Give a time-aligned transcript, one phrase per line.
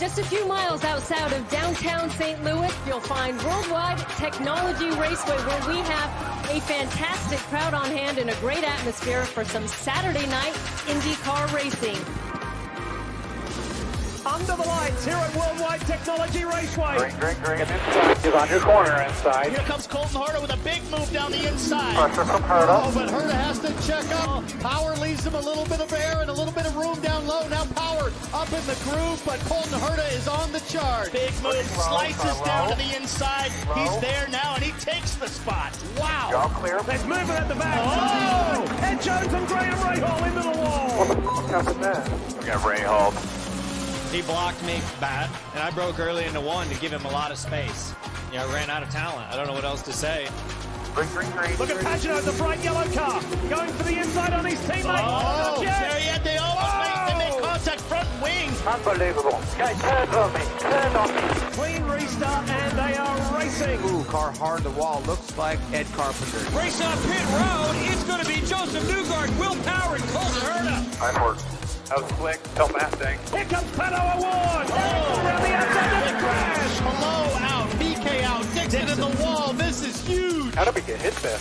[0.00, 2.42] Just a few miles outside of downtown St.
[2.42, 8.28] Louis, you'll find Worldwide Technology Raceway, where we have a fantastic crowd on hand and
[8.28, 10.52] a great atmosphere for some Saturday night
[10.86, 12.33] IndyCar racing.
[14.34, 16.98] Under the lights here at Worldwide Technology Raceway.
[16.98, 17.60] Green, green, green.
[17.60, 18.16] And inside.
[18.18, 19.50] He's on your corner inside.
[19.50, 21.94] Here comes Colton Herta with a big move down the inside.
[21.94, 22.82] Pressure from Herta.
[22.82, 24.42] Oh, but Herta has to check up.
[24.58, 27.28] Power leaves him a little bit of air and a little bit of room down
[27.28, 27.46] low.
[27.46, 31.12] Now Power up in the groove, but Colton Herta is on the chart.
[31.12, 33.52] Big move, slices down to the inside.
[33.76, 35.78] He's there now, and he takes the spot.
[35.96, 36.30] Wow.
[36.32, 36.82] Y'all clear.
[36.82, 37.78] There's movement at the back.
[37.80, 38.66] Oh.
[38.66, 38.78] oh!
[38.82, 40.90] Ed Jones and Graham Rahal into the wall.
[41.06, 42.04] What happened there?
[42.40, 43.33] We got Rahal.
[44.14, 47.32] He blocked me bad, and I broke early into one to give him a lot
[47.32, 47.92] of space.
[48.32, 49.26] Yeah, I ran out of talent.
[49.28, 50.28] I don't know what else to say.
[50.94, 51.56] Green, green, green.
[51.58, 55.02] Look at Pagenaud, the bright yellow car, going for the inside on his teammate.
[55.02, 55.98] Oh, Not yet.
[55.98, 56.18] there.
[56.22, 58.50] They almost make, they make contact front wing.
[58.64, 59.40] Unbelievable.
[59.58, 60.40] Guy turned on me.
[60.60, 61.22] Turned on me.
[61.58, 63.82] Clean restart, and they are racing.
[63.90, 65.02] Ooh, car hard the wall.
[65.08, 66.38] Looks like Ed Carpenter.
[66.56, 67.74] Race on pit road.
[67.90, 71.00] It's going to be Josef Newgarden, Will Power, and Colton Herta.
[71.00, 71.63] Nice work.
[71.88, 72.40] That was quick.
[72.54, 73.18] Tell Mustang.
[73.30, 74.70] Here comes Pato O'Ward.
[74.70, 76.78] Around the outside of the crash.
[76.80, 79.52] Hello out, VeeKay out, Dixon in the wall.
[79.52, 80.54] This is huge.
[80.54, 81.38] How did we get hit there?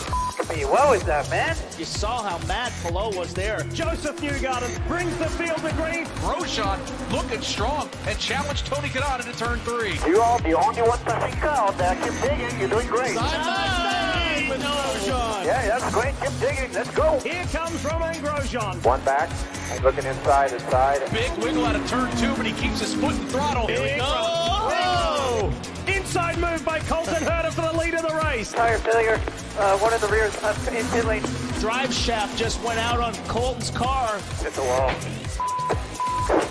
[0.50, 1.56] Hey, well is that, man?
[1.80, 3.60] You saw how mad Palou was there.
[3.74, 6.06] Josef Newgarden brings the field to green.
[6.20, 6.80] Grosjean
[7.14, 9.98] looking strong and challenged Tony Kanaan to turn three.
[10.06, 11.96] You are the only one touching ground there.
[11.96, 12.60] Keep digging.
[12.60, 13.16] You're doing great.
[13.16, 14.03] Side by side
[14.50, 15.46] with Grosjean.
[15.46, 16.14] Yeah, that's great.
[16.22, 16.74] Keep digging.
[16.74, 17.20] Let's go.
[17.20, 18.84] Here comes Romain Grosjean.
[18.86, 19.30] One back.
[19.72, 21.02] He's looking inside, inside.
[21.12, 23.68] Big wiggle out of turn two, but he keeps his foot in throttle.
[23.68, 24.06] Here we Big go.
[24.08, 25.54] Oh!
[25.88, 28.52] Inside move by Colton Herta for the lead of the race.
[28.52, 29.20] Tire failure.
[29.58, 31.24] Uh, one of the rear is uh, in pit lane.
[31.60, 34.20] Drive shaft just went out on Colton's car.
[34.42, 34.92] Hit the wall.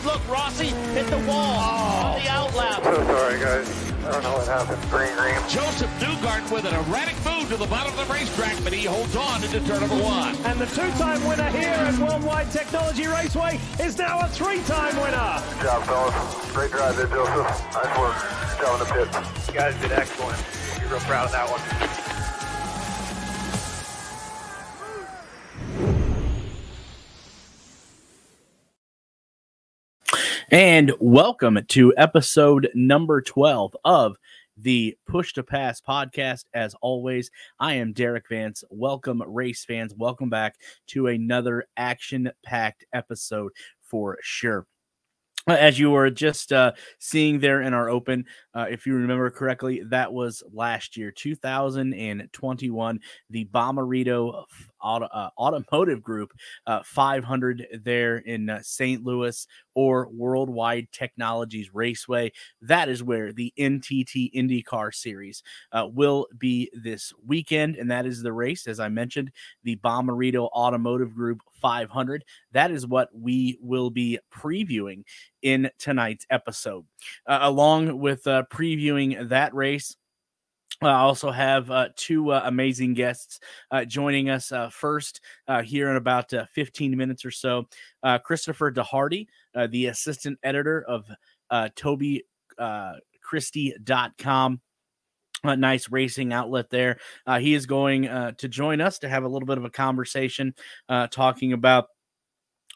[0.04, 2.82] Look, Rossi hit the wall on the outlap.
[2.82, 3.91] So sorry, guys.
[4.04, 4.82] I don't know what happened.
[4.90, 5.34] Green, green.
[5.48, 9.14] Josef Newgarden with an erratic move to the bottom of the racetrack, but he holds
[9.14, 10.34] on into turn number one.
[10.44, 15.42] And the two-time winner here at Worldwide Technology Raceway is now a three-time winner.
[15.54, 16.52] Good job, fellas.
[16.52, 17.46] Great drive there, Joseph.
[17.74, 18.16] Nice work.
[18.50, 19.48] Good job in the pits.
[19.48, 20.44] You guys did excellent.
[20.80, 22.11] You're real proud of that one.
[30.52, 34.18] And welcome to episode number 12 of
[34.58, 36.44] the Push to Pass podcast.
[36.52, 38.62] As always, I am Derik Vance.
[38.68, 39.94] Welcome, race fans.
[39.96, 40.56] Welcome back
[40.88, 44.66] to another action packed episode for sure.
[45.48, 49.28] Uh, As you were just uh, seeing there in our open, uh, if you remember
[49.28, 54.44] correctly, that was last year, 2021, the Bommarito
[54.80, 56.32] Auto, uh, Automotive Group
[56.68, 59.02] uh, 500 there in uh, St.
[59.02, 62.32] Louis or Worldwide Technologies Raceway.
[62.60, 68.22] That is where the NTT IndyCar Series uh, will be this weekend, and that is
[68.22, 69.32] the race, as I mentioned,
[69.64, 72.24] the Bommarito Automotive Group 500.
[72.52, 75.04] That is what we will be previewing
[75.42, 76.84] in tonight's episode,
[77.26, 79.96] uh, along with uh, previewing that race.
[80.80, 83.40] I also have uh, two uh, amazing guests
[83.70, 87.68] uh, joining us uh, first uh, here in about uh, 15 minutes or so.
[88.24, 91.04] Christopher DeHarde, uh, the assistant editor of
[91.50, 92.24] uh, Toby
[92.58, 94.60] uh, Christie.com.
[95.44, 97.00] A nice racing outlet there.
[97.26, 99.70] Uh, he is going uh, to join us to have a little bit of a
[99.70, 100.54] conversation
[100.88, 101.86] uh, talking about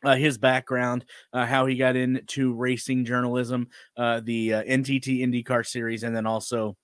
[0.04, 5.66] uh, his background, uh, how he got into racing journalism, uh, the uh, NTT IndyCar
[5.66, 6.76] series, and then also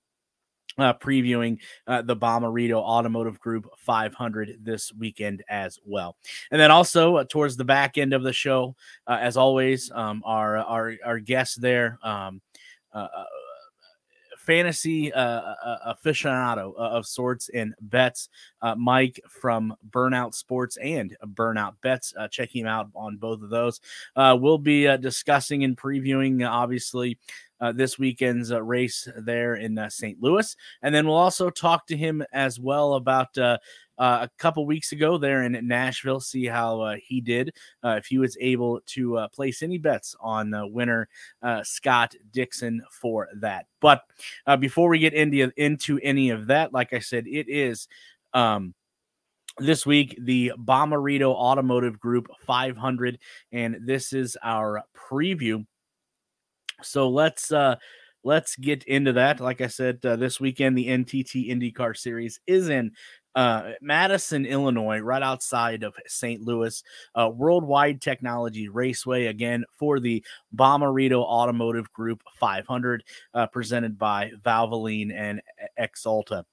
[0.79, 6.17] uh, previewing uh, the Bommarito Automotive Group 500 this weekend as well.
[6.51, 8.75] And then also uh, towards the back end of the show,
[9.07, 11.99] uh, as always, um, our our our guest there.
[12.03, 12.41] Um,
[12.95, 13.25] uh, uh,
[14.39, 18.29] fantasy aficionado of sorts and bets
[18.61, 23.51] uh, mike from burnout sports and burnout bets uh, check him out on both of
[23.51, 23.81] those
[24.17, 27.17] uh, we'll be discussing and previewing obviously
[27.63, 31.87] uh, this weekend's uh, race there in uh, st louis and then we'll also talk
[31.87, 33.57] to him as well about uh,
[34.03, 37.55] uh, a couple weeks ago there in Nashville, see how uh, he did.
[37.85, 41.09] Uh, if he was able to uh, place any bets on uh, winner
[41.43, 43.67] uh, Scott Dixon for that.
[43.81, 44.03] But
[44.59, 47.89] before we get into into any of that, like I said, it is.
[48.35, 48.75] Um,
[49.59, 53.19] this week, the Bommarito Automotive Group 500,
[53.53, 55.67] and this is our preview.
[56.85, 57.77] So let's uh
[58.25, 59.41] let's get into that.
[59.41, 62.93] Like I said, uh, this weekend the NTT IndyCar Series is in
[63.35, 66.43] uh, Madison, Illinois, right outside of St.
[66.43, 66.83] Louis,
[67.15, 70.25] uh, Worldwide Technology Raceway, again for the
[70.55, 75.41] Bommarito Automotive Group 500, uh, presented by Valvoline and
[75.79, 76.45] Axalta.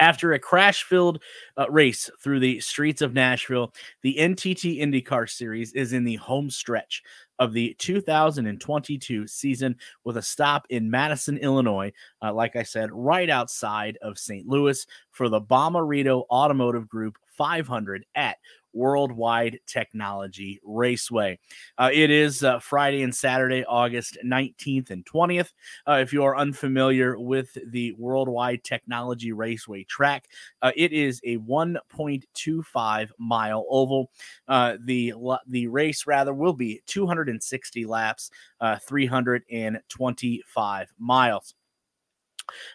[0.00, 1.22] After a crash filled
[1.56, 3.72] uh, race through the streets of Nashville,
[4.02, 7.02] the NTT IndyCar Series is in the home stretch
[7.38, 11.92] of the 2022 season with a stop in Madison, Illinois,
[12.22, 14.46] uh, like I said, right outside of St.
[14.46, 18.38] Louis for the Bommarito Automotive Group 500 at
[18.74, 21.38] Worldwide Technology Raceway.
[21.78, 25.52] Uh, it is uh, Friday and Saturday, August 19th and 20th.
[25.88, 30.28] Uh, if you are unfamiliar with the Worldwide Technology Raceway track,
[30.60, 34.10] uh, it is a 1.25 mile oval.
[34.48, 35.14] Uh, the
[35.48, 41.54] the race rather will be 260 laps, uh, 325 miles.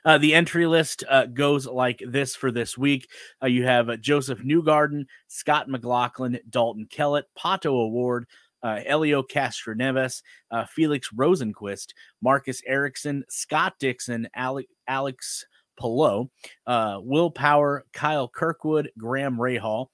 [0.06, 3.08] Uh, the entry list uh, goes like this for this week.
[3.42, 8.26] Uh, you have uh, Josef Newgarden, Scott McLaughlin, Dalton Kellett, Pato O'Ward,
[8.64, 10.22] uh, Elio Castroneves,
[10.52, 11.88] uh, Felix Rosenqvist,
[12.22, 15.46] Marcus Ericsson, Scott Dixon, Ale- Alex
[15.80, 16.30] Palou,
[16.68, 19.88] Will Power, Kyle Kirkwood, Graham Rahal.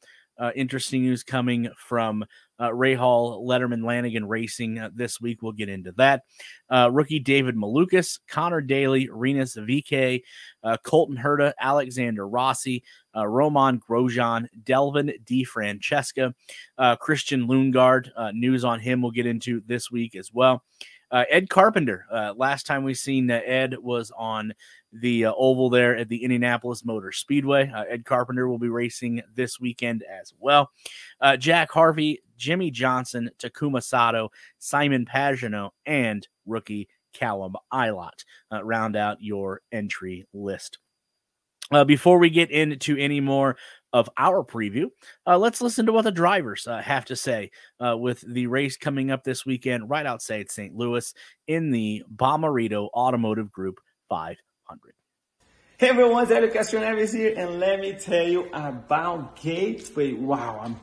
[0.56, 2.26] interesting news coming from
[2.60, 5.42] uh, Rahal, Letterman, Lanigan Racing uh, this week.
[5.42, 6.24] We'll get into that.
[6.70, 10.22] Uh, rookie David Malukas, Conor Daly, Rinus VeeKay,
[10.64, 12.84] uh, Colton Herta, Alexander Rossi,
[13.16, 15.44] uh, Romain Grosjean, Delvin D.
[15.44, 16.34] Francesca,
[16.78, 18.10] uh, Christian Lundgaard.
[18.34, 20.64] news on him we'll get into this week as well.
[21.12, 22.06] Ed Carpenter.
[22.36, 24.54] last time we seen Ed was on
[25.02, 27.70] the uh, oval there at the Indianapolis Motor Speedway.
[27.70, 30.72] Uh, Ed Carpenter will be racing this weekend as well.
[31.20, 38.96] Uh, Jack Harvey, Jimmie Johnson, Takuma Sato, Simon Pagenaud, and rookie Callum Ilott uh, round
[38.96, 40.80] out your entry list.
[41.72, 43.58] Uh, before we get into any more
[43.92, 44.86] of our preview,
[45.26, 47.50] uh, let's listen to what the drivers have to say
[47.80, 50.76] with the race coming up this weekend right outside St.
[50.76, 51.12] Louis
[51.48, 54.38] in the Bommarito Automotive Group 5 100.
[55.78, 60.14] Hey everyone, Elio Castroneves here, and let me tell you about Gateway.
[60.14, 60.80] Wow, I'm,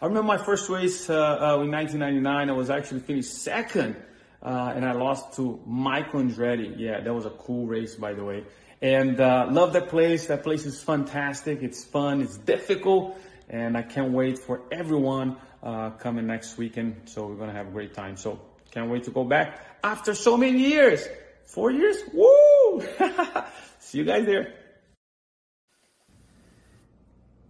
[0.00, 2.50] i remember my first race uh, uh, in 1999.
[2.50, 3.94] I was actually finished second,
[4.42, 6.74] uh, and I lost to Michael Andretti.
[6.76, 8.42] Yeah, that was a cool race, by the way.
[8.80, 10.26] And uh, love that place.
[10.26, 11.62] That place is fantastic.
[11.62, 12.20] It's fun.
[12.20, 13.16] It's difficult,
[13.48, 17.02] and I can't wait for everyone uh, coming next weekend.
[17.04, 18.16] So we're gonna have a great time.
[18.16, 18.40] So
[18.72, 21.06] can't wait to go back after so many years.
[21.52, 21.98] Four years?
[22.14, 22.82] Woo!
[23.78, 24.54] See you guys there.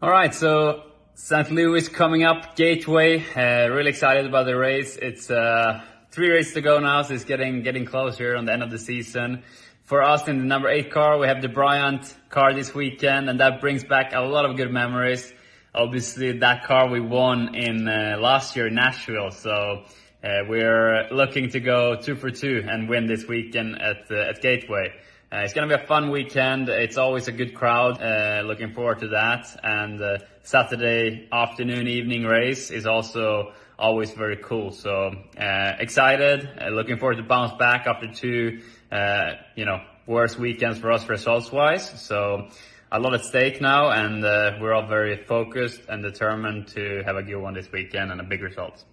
[0.02, 0.82] All right, so
[1.14, 1.52] St.
[1.52, 3.24] Louis coming up, Gateway.
[3.36, 4.96] Uh, really excited about the race.
[4.96, 8.64] It's uh, three races to go now, so it's getting getting closer on the end
[8.64, 9.44] of the season.
[9.84, 13.38] For us in the number eight car, we have the Bryant car this weekend, and
[13.38, 15.32] that brings back a lot of good memories.
[15.76, 19.84] Obviously, that car we won in uh, last year in Nashville, so
[20.22, 24.40] uh, we're looking to go two for two and win this weekend at uh, at
[24.40, 24.94] Gateway.
[25.32, 26.68] Uh, it's going to be a fun weekend.
[26.68, 28.00] It's always a good crowd.
[28.00, 29.46] Uh, looking forward to that.
[29.64, 34.70] And uh, Saturday afternoon, evening race is also always very cool.
[34.70, 36.48] So uh, excited.
[36.70, 38.60] looking forward to bounce back after two,
[39.56, 42.00] you know, worst weekends for us results wise.
[42.00, 42.48] So
[42.92, 47.22] a lot at stake now, and we're all very focused and determined to have a
[47.24, 48.84] good one this weekend and a big result.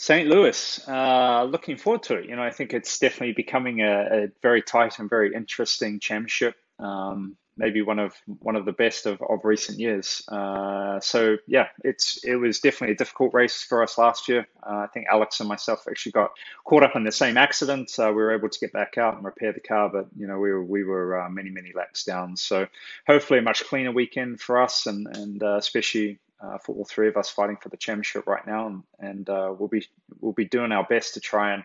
[0.00, 0.30] St.
[0.30, 2.24] Louis, uh, looking forward to it.
[2.26, 6.54] You know, I think it's definitely becoming a, a very tight and very interesting championship.
[6.78, 10.22] Um, maybe one of one of the best of, of recent years.
[10.26, 14.48] Uh, so yeah, it's it was definitely a difficult race for us last year.
[14.62, 16.30] Uh, I think Alex and myself actually got
[16.64, 17.92] caught up in the same accident.
[17.98, 20.50] We were able to get back out and repair the car, but you know we
[20.50, 22.38] were we were uh, many many laps down.
[22.38, 22.66] So
[23.06, 27.08] hopefully a much cleaner weekend for us, and and uh, especially uh, for all three
[27.08, 29.86] of us fighting for the championship right now, and, and uh, we'll be
[30.20, 31.64] we'll be doing our best to try and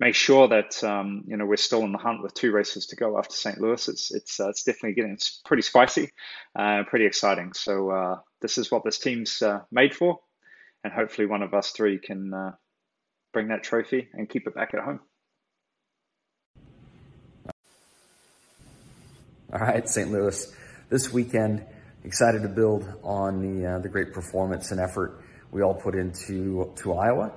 [0.00, 2.96] make sure that um, you know we're still in the hunt with two races to
[2.96, 3.60] go after St.
[3.60, 3.88] Louis.
[3.88, 6.10] It's it's uh, it's definitely getting pretty spicy,
[6.54, 7.52] and pretty exciting.
[7.52, 10.18] So uh, this is what this team's uh, made for,
[10.84, 12.52] and hopefully one of us three can uh,
[13.32, 15.00] bring that trophy and keep it back at home.
[19.50, 20.12] All right, St.
[20.12, 20.54] Louis,
[20.90, 21.64] this weekend
[22.04, 26.72] excited to build on the, uh, the great performance and effort we all put into
[26.76, 27.32] to Iowa.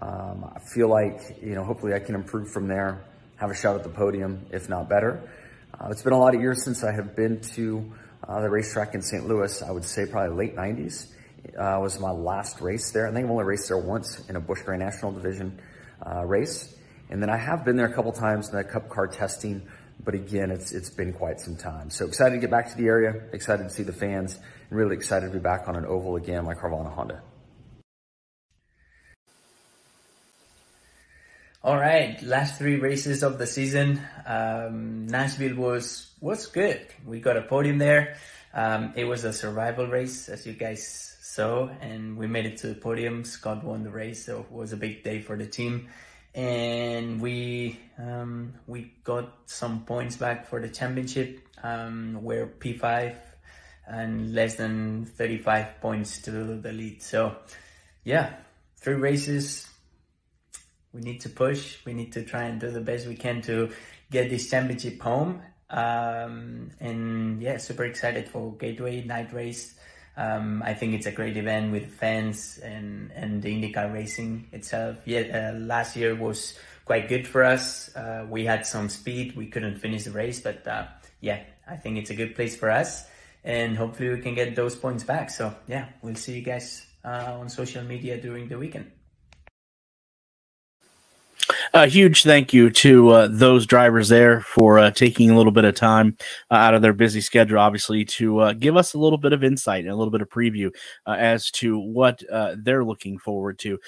[0.00, 3.04] Um, I feel like, you know, hopefully I can improve from there,
[3.36, 5.30] have a shot at the podium, if not better.
[5.78, 7.92] Uh, it's been a lot of years since I have been to
[8.26, 9.26] uh, the racetrack in St.
[9.26, 9.62] Louis.
[9.62, 11.12] I would say probably late 90s
[11.58, 13.06] uh, was my last race there.
[13.06, 15.60] I think I've only raced there once in a Busch Grand National Division
[16.04, 16.76] uh, race.
[17.10, 19.62] And then I have been there a couple times in that Cup car testing,
[20.04, 21.90] but again, it's it's been quite some time.
[21.90, 24.96] So excited to get back to the area, excited to see the fans, and really
[24.96, 27.22] excited to be back on an oval again like Carvana Honda.
[31.64, 34.00] All right, last three races of the season.
[34.26, 36.84] Um, Nashville was was good.
[37.06, 38.16] We got a podium there.
[38.52, 42.66] Um, it was a survival race, as you guys saw, and we made it to
[42.66, 43.24] the podium.
[43.24, 45.88] Scott won the race, so it was a big day for the team.
[46.34, 51.40] And we um, we got some points back for the championship.
[51.62, 53.16] Um, we're P5
[53.86, 57.02] and less than 35 points to the lead.
[57.02, 57.36] So,
[58.04, 58.34] yeah,
[58.76, 59.68] three races.
[60.92, 61.84] We need to push.
[61.84, 63.70] We need to try and do the best we can to
[64.10, 69.74] get this championship home um, and yeah, super excited for Gateway Night Race.
[70.16, 74.98] Um, I think it's a great event with fans and, and the IndyCar racing itself.
[75.06, 77.94] Yeah, uh, last year was quite good for us.
[77.96, 79.36] Uh, we had some speed.
[79.36, 80.86] We couldn't finish the race, but uh,
[81.20, 83.04] yeah, I think it's a good place for us.
[83.44, 85.30] And hopefully we can get those points back.
[85.30, 88.90] So yeah, we'll see you guys uh, on social media during the weekend.
[91.74, 95.64] A huge thank you to uh, those drivers there for uh, taking a little bit
[95.64, 96.16] of time
[96.50, 99.44] uh, out of their busy schedule, obviously, to uh, give us a little bit of
[99.44, 100.70] insight and a little bit of preview
[101.06, 103.78] uh, as to what uh, they're looking forward to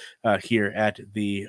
[0.42, 1.46] here at the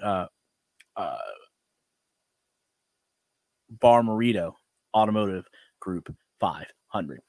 [3.81, 4.53] Bommarito
[4.93, 5.45] Automotive
[5.79, 7.19] Group 500.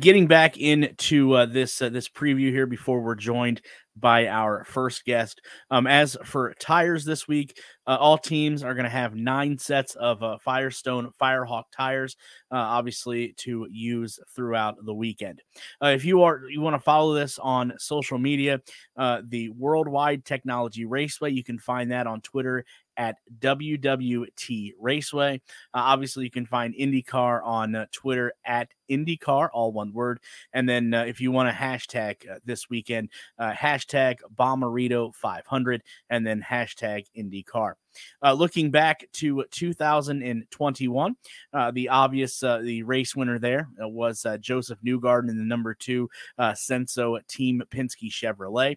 [0.00, 3.60] getting back into this this preview here before we're joined
[3.96, 5.40] by our first guest.
[5.70, 9.94] Um, as for tires this week, uh, all teams are going to have nine sets
[9.96, 12.16] of uh, Firestone Firehawk tires,
[12.50, 15.42] uh, obviously to use throughout the weekend.
[15.82, 18.60] Uh, if you are you want to follow this on social media,
[18.96, 22.64] uh, the Worldwide Technology Raceway, you can find that on Twitter
[22.96, 25.40] at WWT Raceway.
[25.72, 30.20] Uh, obviously, you can find IndyCar on uh, Twitter at IndyCar, all one word.
[30.52, 33.10] And then uh, if you want to hashtag uh, this weekend,
[33.40, 37.73] hashtag Bommarito 500 and then hashtag IndyCar.
[38.22, 41.16] Uh, looking back to 2021,
[41.52, 45.44] uh, the obvious uh, the race winner there uh, was uh, Josef Newgarden in the
[45.44, 46.08] number two
[46.38, 48.76] Censo Team Penske Chevrolet.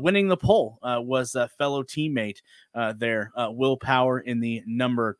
[0.00, 2.38] winning the pole was a fellow teammate
[2.96, 5.18] there, Will Power in the number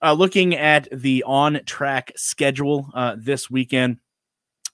[0.01, 3.98] Uh, looking at the on track schedule uh, this weekend.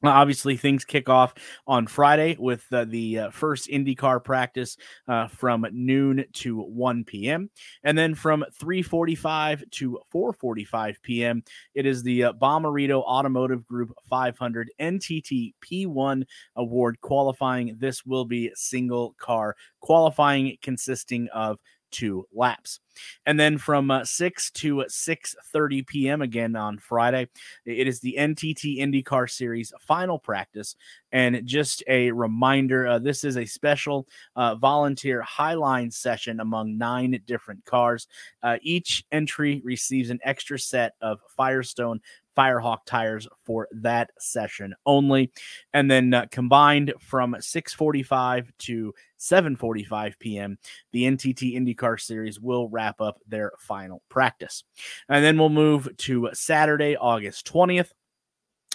[0.04, 1.36] Obviously, things kick off
[1.68, 4.76] on Friday with uh, the uh, first IndyCar practice
[5.08, 7.52] uh, from noon to 1 p.m.
[7.84, 11.44] And then from 3.45 to 4.45 p.m.,
[11.76, 16.24] it is the uh, Bommarito Automotive Group 500 NTT P1
[16.56, 17.76] Award qualifying.
[17.78, 21.60] This will be single car qualifying consisting of
[21.92, 22.80] two laps.
[23.26, 26.22] And then from uh, 6 to 6:30 p.m.
[26.22, 27.28] again on Friday,
[27.66, 30.76] it is the NTT IndyCar Series final practice.
[31.12, 37.20] And just a reminder, uh, this is a special uh, volunteer highline session among nine
[37.26, 38.08] different cars.
[38.44, 42.00] Uh, each entry receives an extra set of Firestone
[42.38, 45.32] Firehawk tires for that session only.
[45.74, 50.58] And then uh, combined from 6:45 to 7:45 p.m.,
[50.92, 54.64] the NTT IndyCar Series will wrap up their final practice.
[55.10, 57.92] And then we'll move to Saturday, August 20th.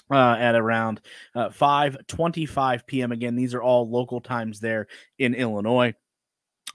[0.09, 1.01] Uh, at around
[1.35, 3.11] uh, 5:25 p.m.
[3.11, 4.87] Again, these are all local times there
[5.19, 5.95] in Illinois.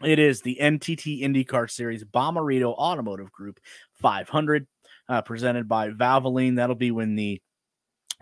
[0.04, 3.60] It is the NTT IndyCar Series Bommarito Automotive Group
[3.94, 4.68] 500
[5.12, 6.56] uh, presented by Valvoline.
[6.56, 7.42] That'll be when the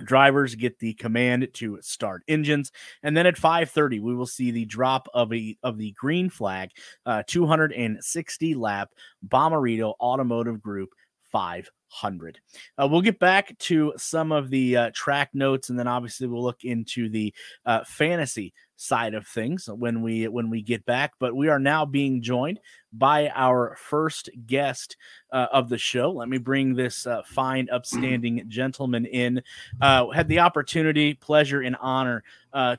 [0.04, 2.72] drivers get the command to start engines
[3.04, 6.70] and then at 5:30 we will see the drop of a of the green flag
[7.06, 8.92] uh 260 lap
[9.28, 10.92] Bommarito Automotive Group
[11.34, 12.40] 5 hundred.
[12.78, 16.44] Uh, we'll get back to some of the uh, track notes, and then obviously we'll
[16.44, 17.34] look into the
[17.66, 21.14] uh, fantasy side of things when we when we get back.
[21.20, 22.60] But we are now being joined
[22.94, 24.96] by our first guest
[25.32, 26.12] uh, of the show.
[26.12, 29.44] Let me bring this uh, fine, upstanding gentleman in.
[29.82, 32.24] Uh, had the opportunity, pleasure, and honor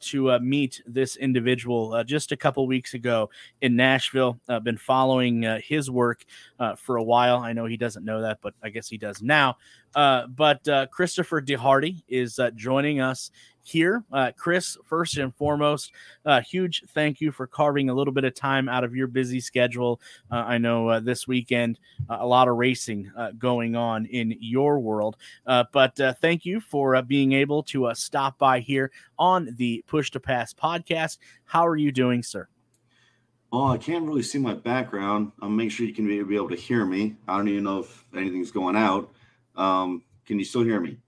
[0.00, 4.40] to meet this individual just a couple weeks ago in Nashville.
[4.64, 6.24] Been following his work
[6.76, 7.36] for a while.
[7.36, 9.57] I know he doesn't know that, but I guess he does now.
[9.95, 13.30] Uh, but uh, Christopher DeHarde is uh, joining us
[13.62, 14.04] here.
[14.12, 15.92] Uh, Chris, first and foremost,
[16.25, 19.40] uh, huge thank you for carving a little bit of time out of your busy
[19.40, 20.00] schedule.
[20.30, 21.78] Uh, I know this weekend,
[22.09, 27.62] a lot of racing going on in your world, but thank you for being able
[27.64, 31.19] to stop by here on the Push to Pass podcast.
[31.45, 32.49] How are you doing, sir?
[33.52, 35.33] Oh, I can't really see my background.
[35.42, 37.16] I'll make sure you can be, be able to hear me.
[37.26, 39.12] I don't even know if anything's going out.
[39.57, 40.99] Um, can you still hear me?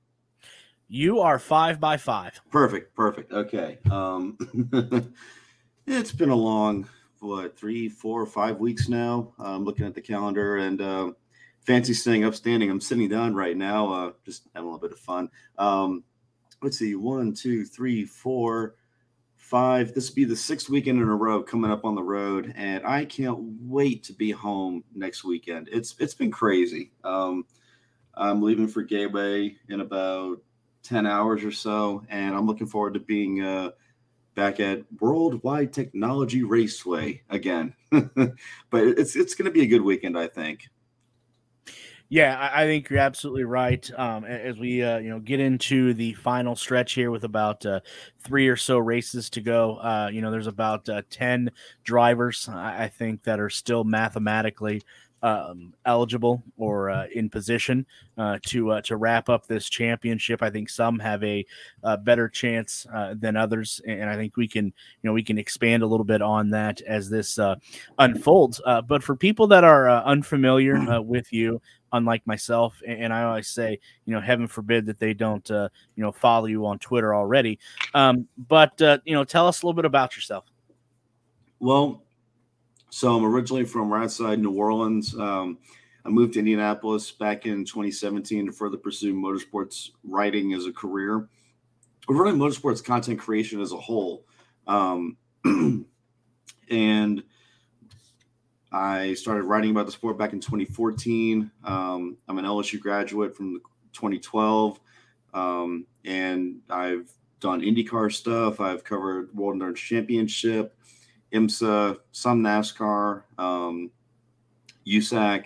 [0.88, 2.40] You are five by five.
[2.50, 3.32] Perfect, perfect.
[3.32, 3.78] Okay.
[3.90, 4.36] Um,
[5.86, 6.88] it's been a long,
[7.20, 9.32] what, three, four, five weeks now.
[9.38, 11.12] I'm looking at the calendar and uh,
[11.60, 12.70] fancy staying upstanding.
[12.70, 15.30] I'm sitting down right now, uh, just having a little bit of fun.
[15.58, 16.02] Um,
[16.60, 18.74] let's see, one, two, three, four,
[19.52, 19.92] five.
[19.92, 22.86] This will be the sixth weekend in a row coming up on the road, and
[22.86, 25.68] I can't wait to be home next weekend.
[25.70, 26.90] It's it's been crazy.
[27.04, 27.44] Um,
[28.14, 30.38] I'm leaving for Gateway in about
[30.84, 33.72] 10 hours or so, and I'm looking forward to being uh,
[34.34, 37.74] back at Worldwide Technology Raceway again.
[37.90, 38.32] but
[38.72, 40.70] it's it's going to be a good weekend, I think.
[42.12, 43.90] Yeah, I, I think you're absolutely right.
[43.96, 47.80] Um, as we uh, you know get into the final stretch here with about uh,
[48.20, 51.50] three or so races to go, uh, you know, there's about uh, ten
[51.84, 54.82] drivers I, I think that are still mathematically
[55.22, 57.86] um, eligible or uh, in position
[58.18, 60.42] uh, to uh, to wrap up this championship.
[60.42, 61.46] I think some have a,
[61.82, 64.72] uh better chance uh, than others, and I think we can you
[65.04, 67.38] know we can expand a little bit on that as this
[67.98, 68.60] unfolds.
[68.86, 71.62] But for people that are unfamiliar with you,
[71.92, 76.02] unlike myself, and, I always say, you know, heaven forbid that they don't uh, you
[76.02, 77.58] know follow you on Twitter already.
[77.94, 80.46] Um, but uh, you know, tell us a little bit about yourself.
[81.60, 82.02] Well,
[82.90, 85.14] so I'm originally from outside New Orleans.
[85.14, 85.58] Um,
[86.04, 91.28] I moved to Indianapolis back in 2017 to further pursue motorsports writing as a career,
[92.08, 94.26] or really motorsports content creation as a whole.
[94.66, 95.16] Um,
[96.70, 97.22] and
[98.72, 101.50] I started writing about the sport back in 2014.
[101.64, 103.60] Um, I'm an LSU graduate from
[103.92, 104.80] 2012,
[105.34, 108.60] um, and I've done IndyCar stuff.
[108.60, 110.74] I've covered World Endurance Championship,
[111.34, 113.90] IMSA, some NASCAR, um,
[114.86, 115.44] USAC,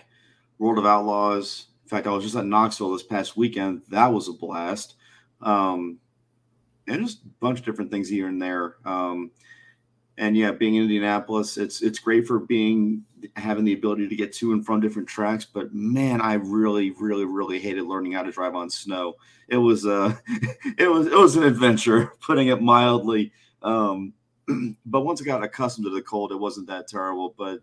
[0.57, 1.67] World of Outlaws.
[1.83, 3.81] In fact, I was just at Knoxville this past weekend.
[3.89, 4.95] That was a blast.
[5.41, 5.99] Um,
[6.87, 8.75] and just a bunch of different things here and there.
[10.17, 13.03] And yeah, being in Indianapolis, it's it's great for being
[13.35, 15.45] having the ability to get to and from different tracks.
[15.45, 19.15] But man, I really, really, really hated learning how to drive on snow.
[19.47, 20.19] It was a,
[20.77, 23.31] it was it was an adventure, putting it mildly.
[23.61, 24.13] Um,
[24.85, 27.35] but once I got accustomed to the cold, it wasn't that terrible.
[27.37, 27.59] But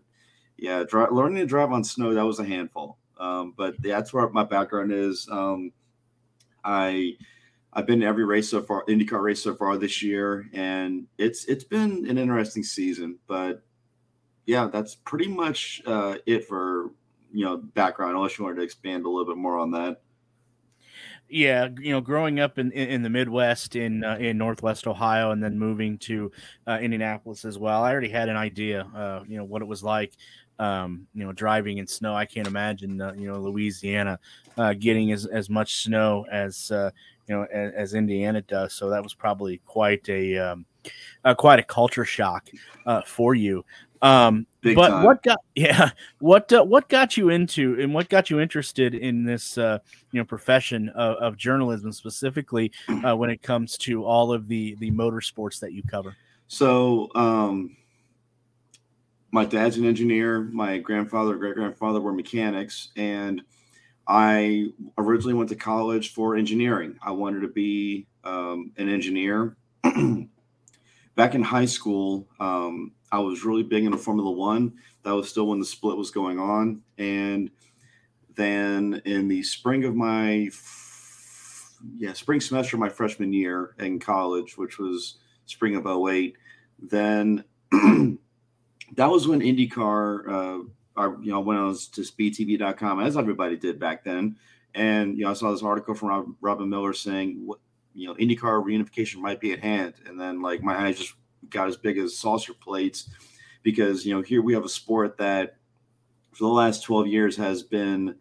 [0.57, 2.97] yeah, dri- learning to drive on snow that was a handful.
[3.17, 5.27] Um, but that's where my background is.
[5.31, 5.71] Um,
[6.63, 7.13] I
[7.75, 11.45] I've been to every race so far, IndyCar race so far this year, and it's
[11.45, 13.19] it's been an interesting season.
[13.27, 13.63] But
[14.45, 16.91] yeah, that's pretty much uh, it for
[17.33, 18.15] you know background.
[18.15, 20.01] Unless you wanted to expand a little bit more on that.
[21.27, 25.43] Yeah, you know, growing up in in, the Midwest in uh, in Northwest Ohio, and
[25.43, 26.31] then moving to
[26.67, 29.83] uh, Indianapolis as well, I already had an idea, uh, you know, what it was
[29.83, 30.13] like,
[30.59, 32.15] um, you know, driving in snow.
[32.15, 34.19] I can't imagine, uh, you know, Louisiana
[34.57, 36.91] uh, getting as as much snow as uh,
[37.27, 38.73] you know as, as Indiana does.
[38.73, 40.65] So that was probably quite a um,
[41.23, 42.49] uh, quite a culture shock
[42.85, 43.65] uh, for you.
[44.01, 45.03] Um, Big but time.
[45.03, 49.23] what got yeah what uh, what got you into and what got you interested in
[49.23, 49.79] this uh,
[50.11, 52.71] you know profession of, of journalism specifically
[53.05, 56.15] uh, when it comes to all of the the motorsports that you cover?
[56.47, 57.75] So, um,
[59.35, 60.43] my dad's an engineer.
[60.53, 63.41] My grandfather, great grandfather were mechanics, and
[64.07, 64.67] I
[64.97, 66.97] originally went to college for engineering.
[67.03, 69.57] I wanted to be um, an engineer.
[71.15, 74.71] Back in high school, um, I was really big into Formula One.
[75.03, 77.51] That was still when the split was going on, and
[78.35, 83.99] then in the spring of my f- yeah spring semester of my freshman year in
[83.99, 86.37] college, which was spring of 08,
[86.79, 87.43] then
[88.95, 93.79] that was when IndyCar, uh, you know, when I was to speedtv.com, as everybody did
[93.79, 94.37] back then.
[94.73, 97.59] and you know, I saw this article from Rob, Robin Miller saying, what
[97.93, 101.13] you know, IndyCar reunification might be at hand, and then like my eyes just
[101.49, 103.09] got as big as saucer plates
[103.63, 105.57] because you know here we have a sport that
[106.31, 108.15] for the last 12 years has been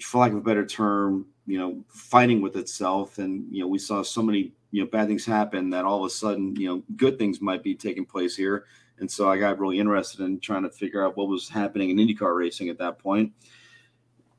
[0.00, 3.18] for lack of a better term you know fighting with itself.
[3.18, 6.06] And you know we saw so many you know bad things happen that all of
[6.06, 8.64] a sudden you know good things might be taking place here
[9.00, 11.96] and so i got really interested in trying to figure out what was happening in
[11.96, 13.32] indycar racing at that point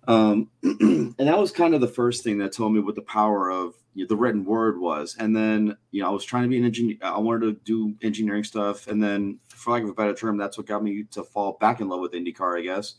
[0.08, 3.52] um, and that was kind of the first thing that told me what the power
[3.52, 5.15] of you know, the written word was.
[5.20, 6.98] And then, you know, I was trying to be an engineer.
[7.02, 8.86] I wanted to do engineering stuff.
[8.86, 11.82] And then, for lack of a better term, that's what got me to fall back
[11.82, 12.93] in love with IndyCar, I guess,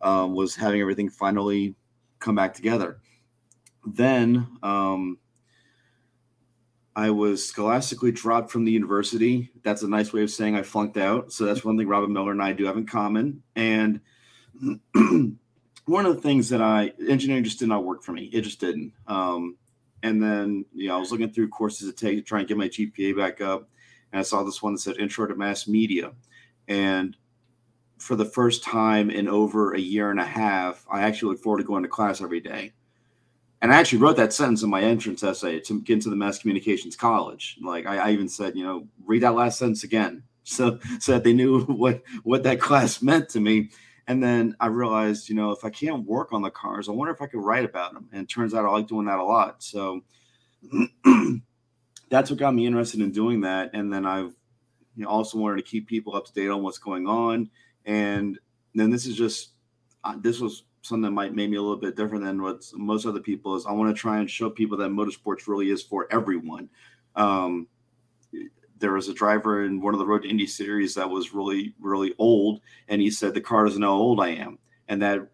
[0.00, 1.74] um, was having everything finally
[2.18, 2.98] come back together.
[3.84, 5.18] Then um,
[6.98, 9.52] I was scholastically dropped from the university.
[9.62, 11.30] That's a nice way of saying I flunked out.
[11.32, 13.40] So that's one thing Robin Miller and I do have in common.
[13.54, 14.00] And
[15.84, 18.24] one of the things that I engineering just did not work for me.
[18.24, 18.94] It just didn't.
[19.06, 19.56] Um,
[20.02, 22.56] and then you know I was looking through courses to take to try and get
[22.56, 23.68] my GPA back up,
[24.12, 26.12] and I saw this one that said Intro to Mass Media,
[26.66, 27.16] and
[27.98, 31.58] for the first time in over a year and a half, I actually look forward
[31.58, 32.72] to going to class every day.
[33.60, 36.38] And I actually wrote that sentence in my entrance essay to get into the Mass
[36.38, 37.58] Communications College.
[37.60, 41.24] Like I, I even said, you know, read that last sentence again, so so that
[41.24, 43.70] they knew what what that class meant to me.
[44.06, 47.12] And then I realized, you know, if I can't work on the cars, I wonder
[47.12, 48.08] if I could write about them.
[48.10, 49.62] And turns out I like doing that a lot.
[49.62, 50.00] So
[52.08, 53.70] that's what got me interested in doing that.
[53.74, 54.34] And then I've
[54.96, 57.50] you know, also wanted to keep people up to date on what's going on.
[57.84, 58.38] And
[58.74, 59.50] then this is just,
[60.04, 63.06] uh, this was something that might make me a little bit different than what most
[63.06, 63.66] other people is.
[63.66, 66.68] I want to try and show people that motorsports really is for everyone.
[67.16, 67.68] Um,
[68.78, 71.74] there was a driver in one of the Road to Indy series that was really,
[71.80, 75.26] really old, and he said the car doesn't know how old I am, and that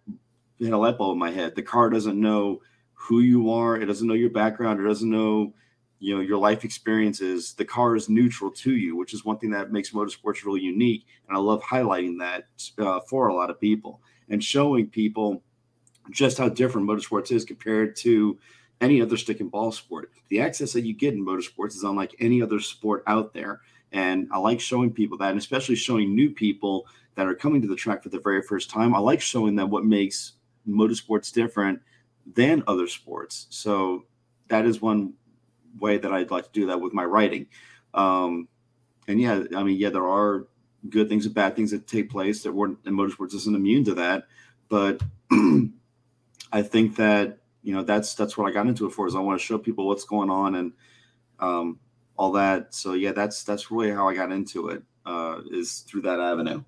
[0.59, 1.55] hit a light bulb in my head.
[1.55, 2.63] The car doesn't know
[2.95, 5.53] who you are, it doesn't know your background, it doesn't know
[6.01, 7.55] you know your life experiences.
[7.55, 11.07] The car is neutral to you, which is one thing that makes motorsports really unique,
[11.29, 12.47] and I love highlighting that
[12.79, 15.43] uh, for a lot of people and showing people
[16.11, 18.39] just how different motorsports is compared to
[18.81, 20.11] any other stick and ball sport.
[20.29, 23.61] The access that you get in motorsports is unlike any other sport out there.
[23.93, 27.69] And I like showing people that, and especially showing new people that are coming to
[27.69, 28.95] the track for the very first time.
[28.95, 30.33] I like showing them what makes
[30.69, 31.81] motorsports different
[32.35, 33.47] than other sports.
[33.51, 34.05] So
[34.49, 35.15] that is one
[35.79, 37.47] way that I'd like to do that with my writing.
[37.93, 38.49] Um,
[39.07, 40.47] and yeah, I mean, yeah, there are
[40.89, 43.95] good things and bad things that take place that weren't, and motorsports isn't immune to
[43.95, 44.27] that.
[44.69, 45.03] But
[46.53, 49.21] I think that you know that's that's what I got into it for is I
[49.21, 50.73] want to show people what's going on and
[51.41, 51.79] um,
[52.17, 52.75] all that.
[52.75, 56.63] So yeah, that's that's really how I got into it uh, is through that avenue.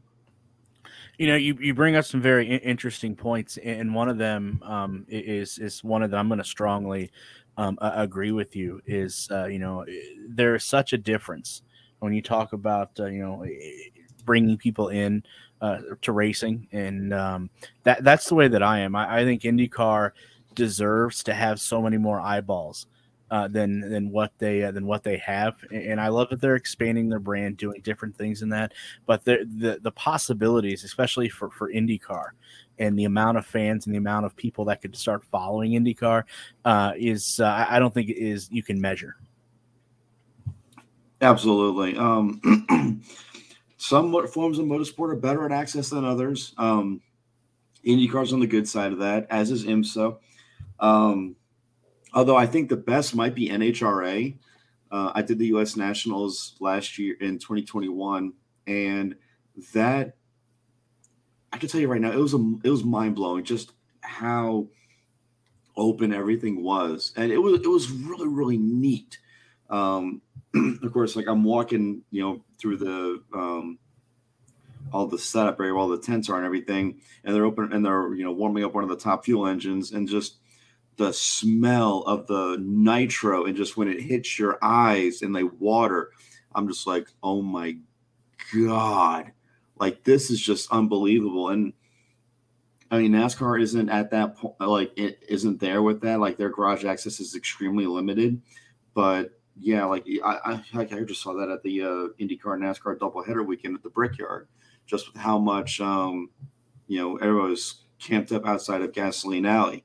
[1.18, 5.06] You know, you, you bring up some very interesting points, and one of them um,
[5.08, 7.10] is is one of them I'm going to strongly
[7.56, 8.80] um, agree with you.
[8.86, 9.86] Is uh, you know
[10.28, 11.62] there is such a difference
[12.00, 13.44] when you talk about uh, you know
[14.26, 15.22] bringing people in
[15.62, 17.50] uh, to racing, and um,
[17.84, 18.94] that that's the way that I am.
[18.94, 20.10] I, I think IndyCar
[20.54, 22.86] deserves to have so many more eyeballs
[23.30, 25.56] uh, than than what they uh, than what they have.
[25.72, 28.72] And I love that they're expanding their brand, doing different things in that.
[29.06, 32.30] But the the, the possibilities, especially for for IndyCar,
[32.78, 36.24] and the amount of fans and the amount of people that could start following IndyCar,
[36.64, 39.16] uh, is uh, I don't think is you can measure.
[41.20, 41.96] Absolutely.
[41.96, 43.02] Um,
[43.76, 46.54] some forms of motorsport are better at access than others.
[46.56, 47.02] Um,
[47.86, 50.18] IndyCar's on the good side of that, as is IMSA.
[50.80, 51.36] Um,
[52.12, 54.36] although I think the best might be NHRA.
[54.90, 55.76] Uh, I did the U.S.
[55.76, 58.32] Nationals last year in 2021,
[58.66, 59.16] and
[59.74, 60.16] that
[61.52, 64.68] I can tell you right now, it was a it was mind blowing just how
[65.76, 69.18] open everything was, and it was it was really really neat.
[69.68, 70.22] Um,
[70.82, 73.78] of course, like I'm walking, you know, through the um,
[74.92, 77.84] all the setup area, where all the tents are and everything, and they're open and
[77.84, 80.38] they're you know warming up one of the top fuel engines, and just
[80.96, 86.10] the smell of the nitro and just when it hits your eyes and they water,
[86.54, 87.76] I'm just like, oh my
[88.54, 89.32] god,
[89.78, 91.50] like this is just unbelievable.
[91.50, 91.72] And
[92.90, 96.20] I mean, NASCAR isn't at that point, like it isn't there with that.
[96.20, 98.40] Like their garage access is extremely limited,
[98.94, 103.46] but yeah, like I, I, I just saw that at the uh, IndyCar NASCAR doubleheader
[103.46, 104.48] weekend at the Brickyard,
[104.86, 106.30] just with how much, um,
[106.86, 109.84] you know, everyone was camped up outside of Gasoline Alley.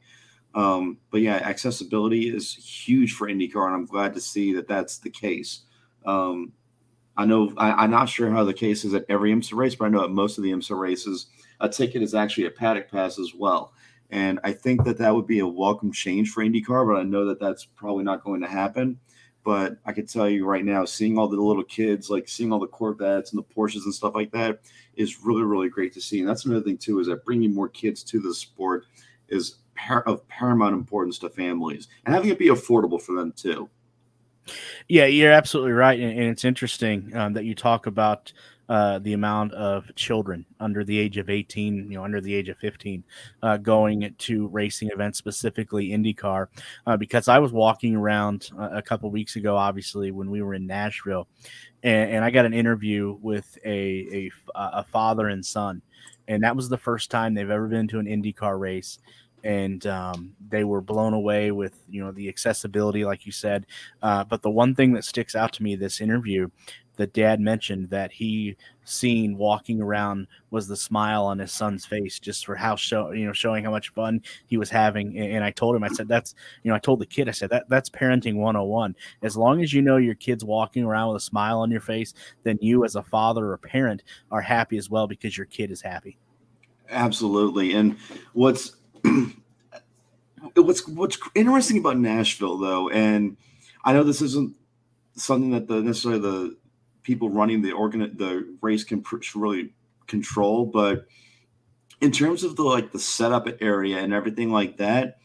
[0.54, 4.98] Um, but yeah, accessibility is huge for IndyCar, and I'm glad to see that that's
[4.98, 5.62] the case.
[6.06, 6.52] Um,
[7.16, 9.86] I know I, am not sure how the case is at every IMSA race, but
[9.86, 11.28] I know at most of the IMSA races,
[11.60, 13.74] a ticket is actually a paddock pass as well.
[14.10, 17.26] And I think that that would be a welcome change for IndyCar, but I know
[17.26, 19.00] that that's probably not going to happen.
[19.44, 22.60] But I can tell you right now, seeing all the little kids, like seeing all
[22.60, 24.60] the Corvettes and the Porsches and stuff like that,
[24.96, 26.20] is really, really great to see.
[26.20, 28.86] And that's another thing too, is that bringing more kids to the sport
[29.30, 33.70] is par- of paramount importance to families and having it be affordable for them too.
[34.88, 38.34] Yeah, you're absolutely right, and, and it's interesting um, that you talk about
[38.72, 42.48] uh, the amount of children under the age of 18, you know, under the age
[42.48, 43.04] of 15,
[43.44, 46.48] uh, going to racing events, specifically IndyCar,
[46.88, 50.54] uh, because I was walking around uh, a couple weeks ago, obviously when we were
[50.54, 51.28] in Nashville,
[51.84, 55.82] and, and I got an interview with a, a, a father and son,
[56.30, 59.00] and that was the first time they've ever been to an IndyCar race
[59.44, 63.66] and um, they were blown away with you know the accessibility like you said
[64.02, 66.48] uh, but the one thing that sticks out to me this interview
[66.98, 72.20] that dad mentioned that he seen walking around was the smile on his son's face
[72.20, 75.18] just for how show you know showing how much fun he was having.
[75.18, 77.50] And i told him i said that's you know i told the kid i said
[77.52, 81.26] that that's parenting 101 as long as you know your kid's walking around with a
[81.26, 85.08] smile on your face then you as a father or parent are happy as well
[85.08, 86.18] because your kid is happy.
[86.90, 87.74] Absolutely.
[87.74, 87.98] And
[88.34, 88.76] what's
[90.56, 93.38] what's what's interesting about Nashville though, and
[93.84, 94.56] I know this isn't
[95.16, 96.58] something that the necessarily the
[97.04, 99.04] people running the organ the race can
[99.36, 99.74] really
[100.08, 101.06] control, but
[102.02, 105.18] in terms of the like the setup area and everything like that,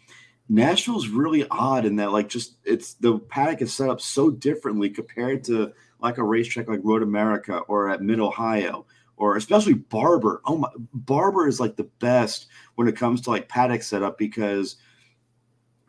[0.48, 4.90] Nashville's really odd in that like just it's the paddock is set up so differently
[4.90, 8.86] compared to like a racetrack like Road America or at Mid Ohio
[9.16, 10.42] or especially Barber.
[10.44, 14.76] Oh my, Barber is like the best when it comes to like paddock setup because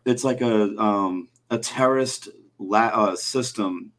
[0.05, 3.91] it's like a um, a terraced la- uh, system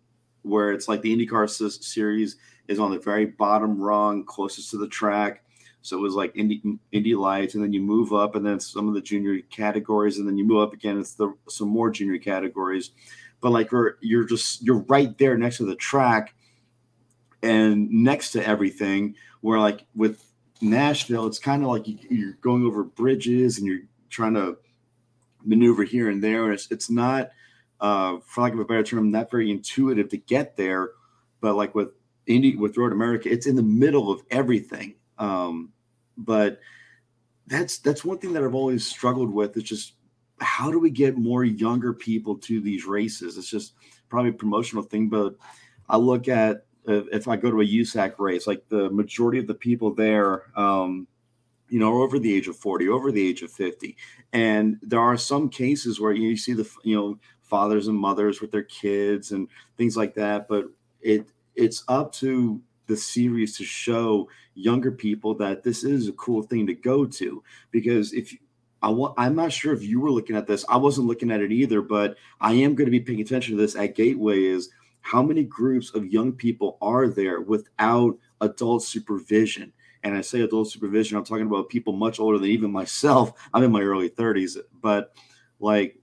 [0.48, 1.48] where it's like the IndyCar
[1.82, 5.44] series is on the very bottom rung, closest to the track.
[5.82, 6.60] So it was like Indy,
[6.92, 10.26] Indy Lights, and then you move up, and then some of the junior categories, and
[10.26, 10.98] then you move up again.
[10.98, 12.90] It's the some more junior categories,
[13.40, 16.34] but like you're you're just you're right there next to the track,
[17.42, 19.14] and next to everything.
[19.40, 20.28] Where like with
[20.60, 24.56] Nashville, it's kind of like you, are going over bridges and you're trying to
[25.44, 26.44] maneuver here and there.
[26.44, 27.30] And it's, it's not,
[27.80, 30.90] uh, for lack of a better term, not very intuitive to get there.
[31.40, 31.90] But like with
[32.26, 34.94] Indy, with Road America, it's in the middle of everything.
[35.18, 35.72] Um,
[36.16, 36.60] but
[37.46, 39.56] that's that's one thing that I've always struggled with.
[39.56, 39.94] Is just
[40.40, 43.38] how do we get more younger people to these races?
[43.38, 43.74] It's just
[44.08, 45.36] probably a promotional thing, but
[45.88, 49.54] I look at if I go to a USAC race, like the majority of the
[49.54, 51.06] people there, um,
[51.68, 53.96] you know, are over the age of 40, over the age of 50.
[54.32, 58.50] And there are some cases where you see the, you know, fathers and mothers with
[58.50, 60.48] their kids and things like that.
[60.48, 60.66] But
[61.00, 66.42] it it's up to the series to show younger people that this is a cool
[66.42, 67.42] thing to go to.
[67.70, 68.34] Because if
[68.82, 70.64] I want, I'm not sure if you were looking at this.
[70.68, 73.60] I wasn't looking at it either, but I am going to be paying attention to
[73.60, 74.44] this at Gateway.
[74.44, 79.72] Is how many groups of young people are there without adult supervision?
[80.04, 83.32] And I say adult supervision, I'm talking about people much older than even myself.
[83.52, 85.12] I'm in my early 30s, but
[85.58, 85.98] like,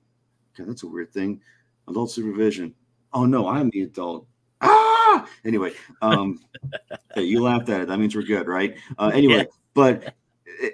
[0.55, 1.41] God, that's a weird thing.
[1.87, 2.73] Adult supervision.
[3.13, 4.27] Oh no, I'm the adult.
[4.61, 5.27] Ah!
[5.45, 6.39] Anyway, um,
[7.15, 7.87] you laughed at it.
[7.87, 8.75] That means we're good, right?
[8.97, 9.43] Uh, anyway, yeah.
[9.73, 10.15] but
[10.61, 10.69] eh,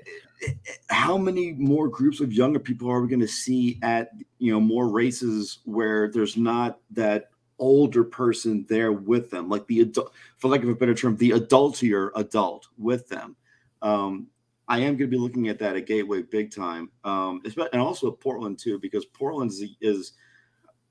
[0.47, 0.53] eh,
[0.89, 4.59] how many more groups of younger people are we going to see at you know
[4.59, 10.49] more races where there's not that older person there with them, like the adult, for
[10.49, 13.35] lack of a better term, the adultier adult with them.
[13.81, 14.27] Um,
[14.71, 17.41] I am going to be looking at that at Gateway big time, um,
[17.73, 20.13] and also Portland too, because Portland is, is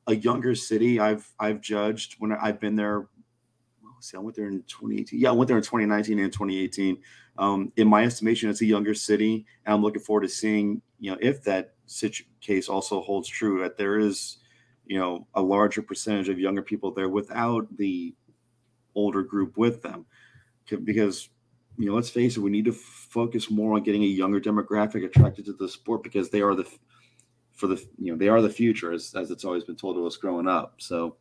[0.07, 1.01] a younger city.
[1.01, 3.09] I've I've judged when I've been there.
[4.01, 5.19] See, I went there in 2018.
[5.19, 6.99] Yeah, I went there in 2019 and 2018.
[7.39, 11.13] Um, in my estimation, it's a younger city, and I'm looking forward to seeing, you
[11.13, 13.63] know, if that situ- case also holds true.
[13.63, 14.37] That there is
[14.85, 18.15] you know a larger percentage of younger people there without the
[18.95, 20.05] older group with them
[20.85, 21.31] because
[21.81, 25.05] you know let's face it we need to focus more on getting a younger demographic
[25.05, 26.67] attracted to the sport because they are the
[27.55, 30.07] for the you know they are the future as, as it's always been told to
[30.07, 31.17] us growing up so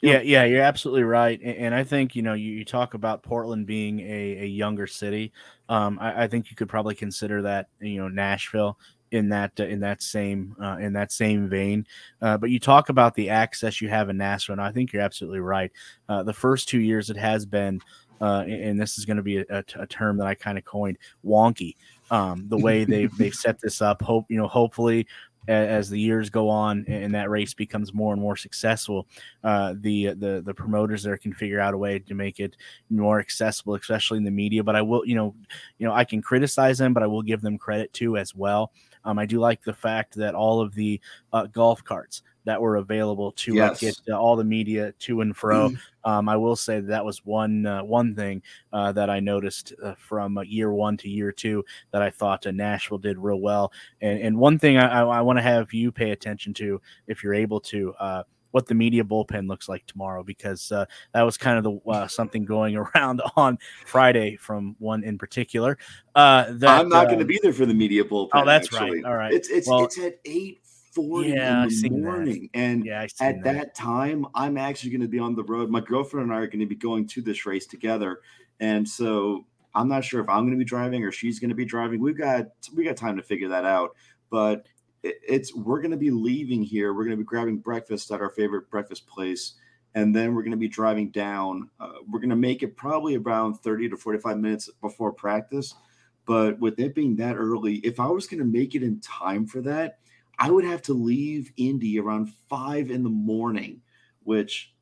[0.00, 3.66] yeah, yeah, you're absolutely right, and I think you know you, you talk about Portland
[3.66, 5.32] being a, a younger city.
[5.68, 8.78] Um, I, I, think you could probably consider that you know Nashville
[9.10, 11.86] in that uh, in that same uh, in that same vein.
[12.22, 15.02] Uh, but you talk about the access you have in Nashville, and I think you're
[15.02, 15.72] absolutely right.
[16.08, 17.80] Uh, the first two years, it has been,
[18.20, 20.98] uh, and this is going to be a, a, term that I kind of coined,
[21.24, 21.76] wonky.
[22.10, 24.02] Um, the way they they've set this up.
[24.02, 24.48] Hope you know.
[24.48, 25.06] Hopefully,
[25.48, 29.06] as the years go on and that race becomes more and more successful,
[29.44, 32.56] uh, the the the promoters there can figure out a way to make it
[32.90, 34.62] more accessible, especially in the media.
[34.62, 35.34] But I will, you know,
[35.78, 38.72] you know, I can criticize them, but I will give them credit too as well
[39.04, 41.00] Um, I do like the fact that all of the
[41.32, 43.78] uh, golf carts that were available to Yes.
[43.78, 45.70] get all the media to and fro.
[46.04, 49.74] Um, I will say that, that was one uh, one thing uh, that I noticed
[49.84, 53.40] uh, from uh, year one to year two that I thought uh, Nashville did real
[53.40, 53.70] well.
[54.00, 57.22] And and one thing I, I, I want to have you pay attention to, if
[57.22, 57.92] you're able to.
[58.00, 61.90] Uh, what the media bullpen looks like tomorrow because uh, that was kind of the
[61.90, 65.76] uh, something going around on Friday from one in particular.
[66.14, 68.30] Uh, that, I'm not going to um, be there for the media bullpen.
[68.32, 69.02] Oh, that's actually.
[69.02, 69.04] right.
[69.04, 69.34] All right.
[69.34, 71.90] It's it's Well- it's at eight forty Yeah, in the that.
[71.90, 73.44] morning, and Yeah, at that.
[73.44, 73.74] that.
[73.74, 75.70] time, I'm actually going to be on the road.
[75.70, 78.20] My girlfriend and I are going to be going to this race together,
[78.60, 81.54] and so I'm not sure if I'm going to be driving or she's going to
[81.54, 82.00] be driving.
[82.00, 83.96] We've got we got time to figure that out,
[84.30, 84.66] but
[85.02, 86.92] it's we're going to be leaving here.
[86.92, 89.54] We're going to be grabbing breakfast at our favorite breakfast place.
[89.94, 91.70] And then we're going to be driving down.
[91.80, 95.74] Uh, we're going to make it probably around 30 to 45 minutes before practice.
[96.26, 99.46] But with it being that early, if I was going to make it in time
[99.46, 99.98] for that,
[100.38, 103.82] I would have to leave Indy around five in the morning,
[104.22, 104.72] which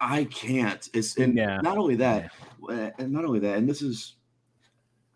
[0.00, 0.88] I can't.
[0.94, 1.60] It's and Yeah.
[1.62, 2.30] not only that,
[2.68, 4.16] uh, and not only that, and this is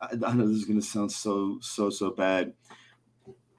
[0.00, 2.52] I, I know this is going to sound so so so bad.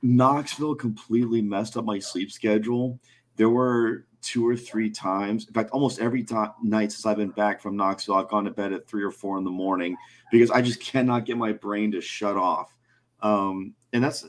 [0.01, 2.99] Knoxville completely messed up my sleep schedule.
[3.37, 7.29] There were two or three times, in fact, almost every time night since I've been
[7.29, 9.95] back from Knoxville, I've gone to bed at three or four in the morning
[10.31, 12.75] because I just cannot get my brain to shut off.
[13.21, 14.25] Um, and that's,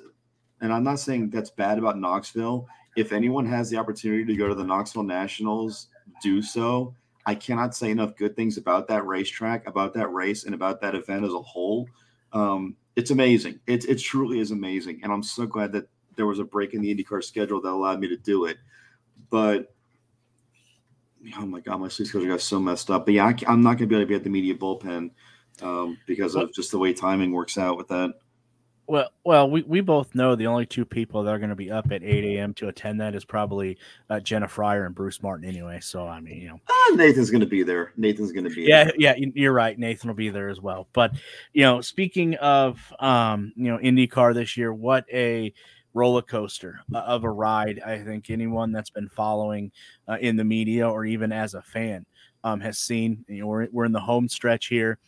[0.60, 2.66] and I'm not saying that's bad about Knoxville.
[2.96, 5.88] If anyone has the opportunity to go to the Knoxville Nationals,
[6.22, 6.94] do so.
[7.26, 10.94] I cannot say enough good things about that racetrack, about that race, and about that
[10.94, 11.88] event as a whole.
[12.32, 13.60] Um, it's amazing.
[13.66, 15.00] It, it truly is amazing.
[15.02, 18.00] And I'm so glad that there was a break in the IndyCar schedule that allowed
[18.00, 18.56] me to do it.
[19.28, 19.74] But
[21.36, 23.06] oh my god, my sleep schedule got so messed up.
[23.06, 25.10] But yeah, I, am not going to be able to be at the media bullpen
[25.62, 28.14] um, because of just the way timing works out with that.
[28.88, 31.72] Well, well, we, we both know the only two people that are going to be
[31.72, 32.54] up at 8 a.m.
[32.54, 35.80] to attend that is probably uh, Jenna Fryer and Bruce Martin anyway.
[35.80, 37.92] So, I mean, you know, Ah, Nathan's going to be there.
[37.96, 38.92] Nathan's going to be yeah, there.
[38.96, 39.76] yeah, you- you're right.
[39.76, 40.86] Nathan will be there as well.
[40.92, 41.12] But,
[41.52, 45.52] you know, speaking of, um, you know, IndyCar this year, what a
[45.92, 47.80] roller coaster uh, of a ride.
[47.84, 49.72] I think anyone that's been following
[50.06, 52.06] uh, in the media or even as a fan
[52.44, 54.98] um, has seen, you know, we're, we're in the home stretch here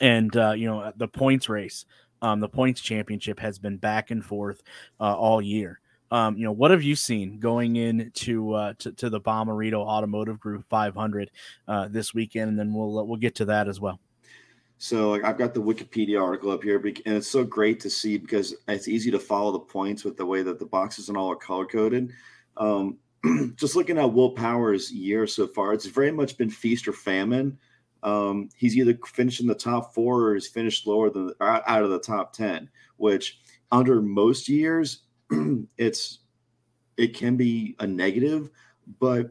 [0.00, 1.84] and uh, you know the points race,
[2.22, 4.62] um, the points championship has been back and forth
[5.00, 5.80] uh, all year.
[6.10, 10.38] Um, you know what have you seen going into uh, to, to the Bommarito Automotive
[10.38, 11.30] Group 500
[11.68, 13.98] uh, this weekend, and then we'll we'll get to that as well.
[14.82, 18.18] So like, I've got the Wikipedia article up here, and it's so great to see
[18.18, 21.30] because it's easy to follow the points with the way that the boxes and all
[21.30, 22.10] are color coded.
[22.56, 22.98] Um,
[23.56, 27.56] just looking at Will Power's year so far, it's very much been feast or famine.
[28.02, 31.90] Um, he's either finished in the top four or he's finished lower than out of
[31.90, 32.68] the top ten.
[32.96, 35.02] Which under most years,
[35.78, 36.20] it's
[36.96, 38.50] it can be a negative,
[39.00, 39.30] but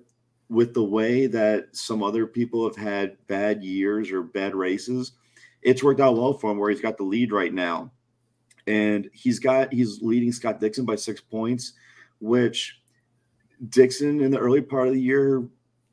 [0.50, 5.14] with the way that some other people have had bad years or bad races,
[5.62, 7.92] it's worked out well for him where he's got the lead right now.
[8.68, 11.74] And he's got he's leading Scott Dixon by six points,
[12.20, 12.80] which
[13.70, 15.48] Dixon in the early part of the year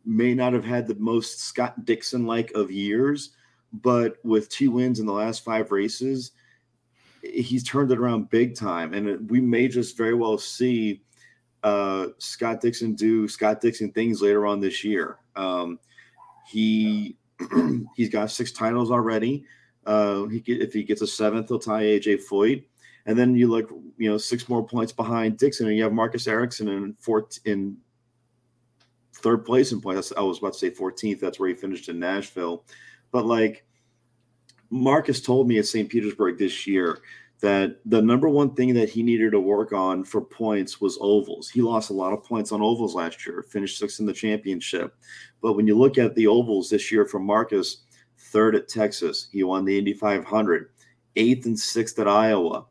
[0.05, 3.31] may not have had the most Scott Dixon like of years,
[3.73, 6.33] but with two wins in the last five races,
[7.23, 8.95] he's turned it around big time.
[8.95, 11.03] And we may just very well see
[11.63, 15.19] uh, Scott Dixon do Scott Dixon things later on this year.
[15.37, 15.79] Um,
[16.47, 17.17] he
[17.97, 19.45] he's got six titles already.
[19.87, 22.65] Uh, he if he gets a seventh, he'll tie AJ Foyt.
[23.07, 26.27] And then you look, you know, six more points behind Dixon, and you have Marcus
[26.27, 27.77] Ericsson in fourth in
[29.19, 30.13] third place in points.
[30.17, 31.21] I was about to say 14th.
[31.21, 32.65] That's where he finished in Nashville.
[33.11, 33.65] But like
[34.71, 35.89] Marcus told me at St.
[35.89, 36.99] Petersburg this year
[37.41, 41.49] that the number one thing that he needed to work on for points was ovals.
[41.49, 44.97] He lost a lot of points on ovals last year, finished sixth in the championship.
[45.41, 47.85] But when you look at the ovals this year for Marcus,
[48.19, 50.71] third at Texas, he won the Indy 500,
[51.17, 52.67] eighth and sixth at Iowa.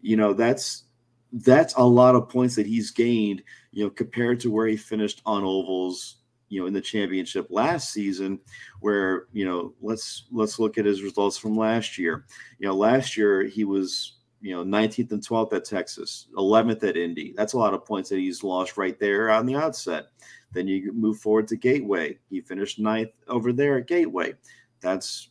[0.00, 0.84] You know, that's
[1.32, 5.22] that's a lot of points that he's gained, you know, compared to where he finished
[5.24, 6.16] on ovals,
[6.48, 8.40] you know, in the championship last season,
[8.80, 12.26] where, you know, let's let's look at his results from last year.
[12.58, 16.96] You know, last year he was, you know, 19th and 12th at Texas, 11th at
[16.96, 17.32] Indy.
[17.36, 20.06] That's a lot of points that he's lost right there on the outset.
[20.52, 22.18] Then you move forward to Gateway.
[22.28, 24.34] He finished ninth over there at Gateway.
[24.80, 25.28] That's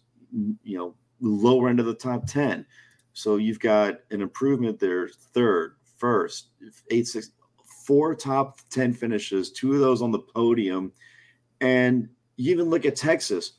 [0.64, 2.66] you know lower end of the top 10.
[3.14, 6.48] So you've got an improvement there, third, first,
[6.92, 7.32] eight, six,
[7.86, 10.92] four top 10 finishes, two of those on the podium.
[11.62, 13.54] And you even look at Texas.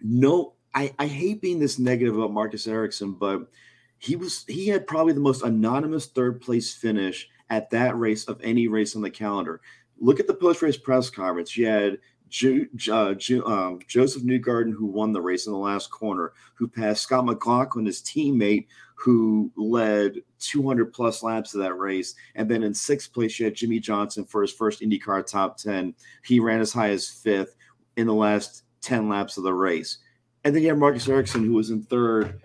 [0.00, 3.48] No, I, I hate being this negative about Marcus Ericsson, but
[3.98, 8.40] he was he had probably the most anonymous third place finish at that race of
[8.42, 9.60] any race on the calendar.
[9.98, 11.56] Look at the post race press conference.
[11.56, 11.98] You had
[12.28, 16.66] Ju, uh, Ju, um, Josef Newgarden, who won the race in the last corner, who
[16.66, 22.14] passed Scott McLaughlin, his teammate, who led 200 plus laps of that race.
[22.34, 25.94] And then in sixth place, you had Jimmie Johnson for his first IndyCar top 10.
[26.24, 27.56] He ran as high as fifth
[27.96, 29.98] in the last 10 laps of the race.
[30.44, 32.40] And then you have Marcus Ericsson, who was in third,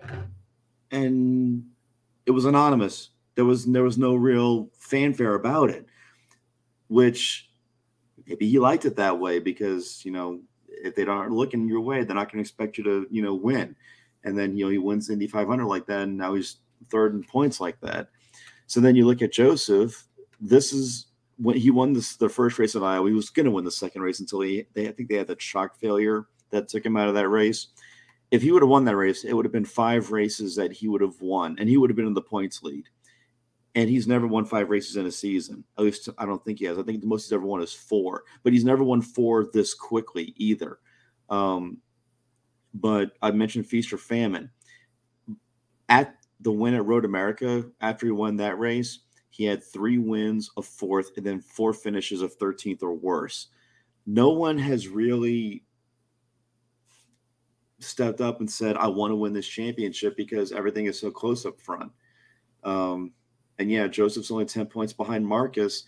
[0.90, 1.64] and
[2.26, 3.10] it was anonymous.
[3.34, 5.86] There was there was no real fanfare about it,
[6.88, 7.50] which
[8.26, 12.02] maybe he liked it that way because you know if they aren't looking your way,
[12.02, 13.76] they're not going to expect you to you know win.
[14.24, 16.56] And then you know he wins Indy 500 like that, and now he's
[16.90, 18.08] third in points like that.
[18.66, 20.06] So then you look at Josef.
[20.40, 21.06] This is
[21.36, 23.08] when he won this the first race of Iowa.
[23.08, 25.26] He was going to win the second race until he they I think they had
[25.28, 27.68] that shock failure that took him out of that race.
[28.30, 30.86] If he would have won that race, it would have been five races that he
[30.86, 32.88] would have won, and he would have been in the points lead
[33.74, 35.64] and he's never won five races in a season.
[35.78, 36.78] At least I don't think he has.
[36.78, 39.74] I think the most he's ever won is four, but he's never won four this
[39.74, 40.78] quickly either.
[41.28, 41.78] Um,
[42.74, 44.50] but I mentioned feast or famine.
[45.88, 49.00] At the win at Road America, after he won that race,
[49.30, 53.48] he had three wins, a fourth, and then four finishes of 13th or worse.
[54.06, 55.64] No one has really
[57.78, 61.46] stepped up and said, I want to win this championship because everything is so close
[61.46, 61.92] up front.
[62.64, 63.12] Um,
[63.58, 65.84] and yeah, Josef's only 10 points behind Marcus.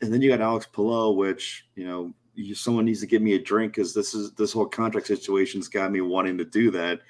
[0.00, 3.34] And then you got Alex Palou, which, you know, you, someone needs to give me
[3.34, 7.00] a drink because this is this whole contract situation's got me wanting to do that.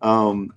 [0.00, 0.52] Um,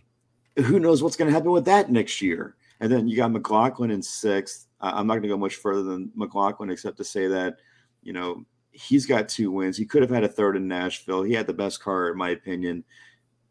[0.58, 2.56] who knows what's going to happen with that next year?
[2.80, 4.68] And then you got McLaughlin in sixth.
[4.82, 7.58] I'm not going to go much further than McLaughlin, except to say that,
[8.04, 9.78] you know, he's got two wins.
[9.78, 11.24] He could have had a third in Nashville.
[11.24, 12.84] He had the best car, in my opinion.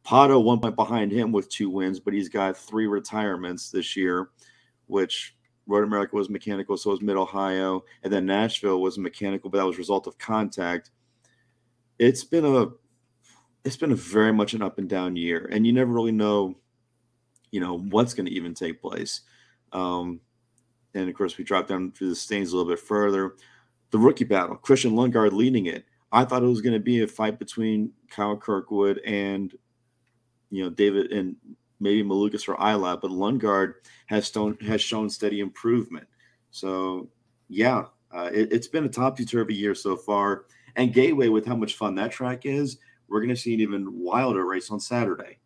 [0.04, 4.30] Pato one point behind him with two wins, but he's got three retirements this year
[4.86, 5.36] which
[5.66, 9.66] Road America was mechanical, so was Mid Ohio, and then Nashville was mechanical, but that
[9.66, 10.90] was a result of contact.
[11.98, 12.68] It's been a
[13.64, 16.54] it's been a very much an up and down year, and you never really know,
[17.50, 19.22] you know, what's going to even take place.
[19.72, 20.20] Um,
[20.92, 23.36] and of course, we drop down through the stains a little bit further.
[23.90, 25.86] The rookie battle, Christian Lundgaard leading it.
[26.12, 29.52] I thought it was going to be a fight between Kyle Kirkwood and
[30.50, 31.36] you know David and
[31.84, 33.74] maybe Malukas or Ilott, but Lundgaard
[34.06, 36.08] has shown has shown steady improvement.
[36.50, 37.08] So
[37.48, 40.46] yeah, uh, it, has been a topsy turvy year so far.
[40.76, 42.78] And Gateway, with how much fun that track is,
[43.08, 45.38] we're going to see an even wilder race on Saturday.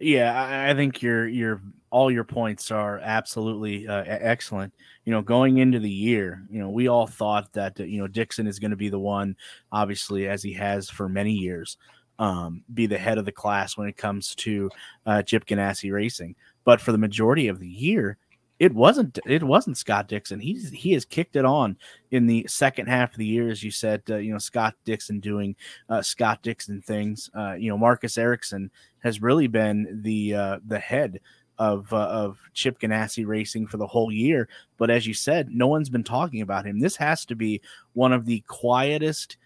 [0.00, 4.74] Yeah, I think your your all your points are absolutely uh, excellent.
[5.04, 8.46] You know, going into the year, you know, we all thought that you know Dixon
[8.46, 9.36] is going to be the one,
[9.70, 11.78] obviously, as he has for many years
[12.18, 14.70] um, be the head of the class when it comes to
[15.06, 16.36] uh, Chip Ganassi racing.
[16.64, 18.16] But for the majority of the year,
[18.58, 20.38] it wasn't it wasn't Scott Dixon.
[20.38, 21.76] He's he has kicked it on
[22.12, 24.02] in the second half of the year, as you said.
[24.08, 25.56] Uh, you know, Scott Dixon doing
[25.88, 27.30] uh, Scott Dixon things.
[27.36, 31.20] Uh, you know, Marcus Ericsson has really been the uh, the head
[31.58, 34.48] of uh, of Chip Ganassi racing for the whole year.
[34.76, 36.78] But as you said, no one's been talking about him.
[36.78, 37.60] This has to be
[37.92, 39.36] one of the quietest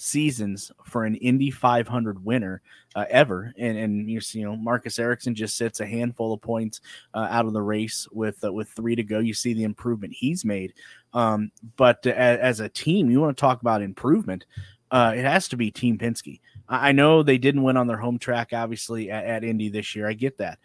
[0.00, 2.62] seasons for an Indy 500 winner
[2.94, 3.52] uh, ever.
[3.58, 6.80] And and you know Marcus Ericsson just sits a handful of points
[7.14, 9.18] uh, out of the race with uh, with three to go.
[9.18, 10.74] You see the improvement he's made.
[11.12, 14.46] Um, but as, as, a team, you want to talk about improvement.
[14.92, 16.40] Uh, it has to be Team Penske.
[16.68, 19.94] I, I, know they didn't win on their home track, obviously at, at Indy this
[19.94, 20.08] year.
[20.08, 20.58] I get that,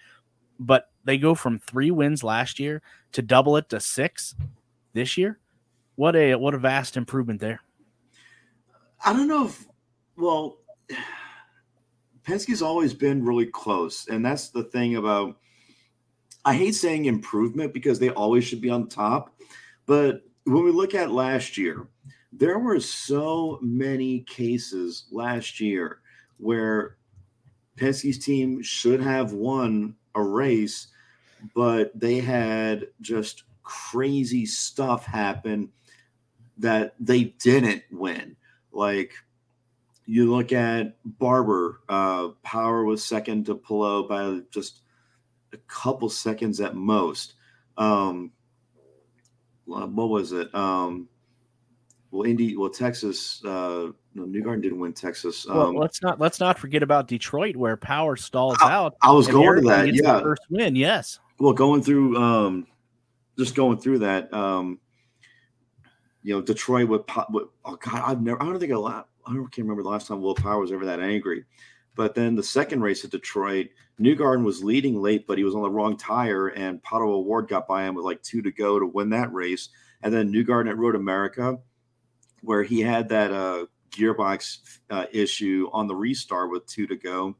[0.59, 2.81] but they go from three wins last year
[3.13, 4.35] to double it to six
[4.93, 5.39] this year.
[5.95, 7.61] What a what a vast improvement there.
[9.03, 9.65] I don't know if,
[10.17, 10.59] well,
[12.23, 14.07] Penske's always been really close.
[14.07, 15.37] And that's the thing about,
[16.43, 19.35] I hate saying improvement because they always should be on top.
[19.85, 21.87] But when we look at last year,
[22.31, 25.99] there were so many cases last year
[26.37, 26.97] where
[27.77, 30.87] Penske's team should have won a race,
[31.53, 35.69] but they had just crazy stuff happen
[36.57, 38.35] that they didn't win.
[38.75, 39.13] Like
[40.05, 44.81] you look at Barber, uh, Power was second to Palou by just
[45.53, 47.33] a couple seconds at most.
[47.77, 48.31] Um,
[49.65, 50.53] what was it?
[50.53, 51.07] Um,
[52.11, 55.47] well, Indy, well, Texas, uh, no, Newgarden didn't win Texas.
[55.49, 58.95] Um, well, let's not let's not forget about Detroit, where Power stalls I, out.
[59.01, 59.93] I was going to that.
[59.93, 60.75] Yeah, first win.
[60.75, 61.19] Yes.
[61.39, 62.67] Well, going through, um,
[63.37, 64.33] just going through that.
[64.33, 64.79] Um,
[66.25, 69.33] you know, Detroit with, with oh god, I've never, I don't think a lot, I
[69.33, 71.45] can't remember the last time Will Power was ever that angry.
[71.93, 73.67] But then the second race at Detroit,
[74.01, 77.67] Newgarden was leading late, but he was on the wrong tire, and Pato O'Ward got
[77.67, 79.69] by him with like two to go to win that race.
[80.01, 81.59] And then Newgarden at Road America,
[82.41, 87.35] where he had that uh, gearbox uh, issue on the restart with two to go.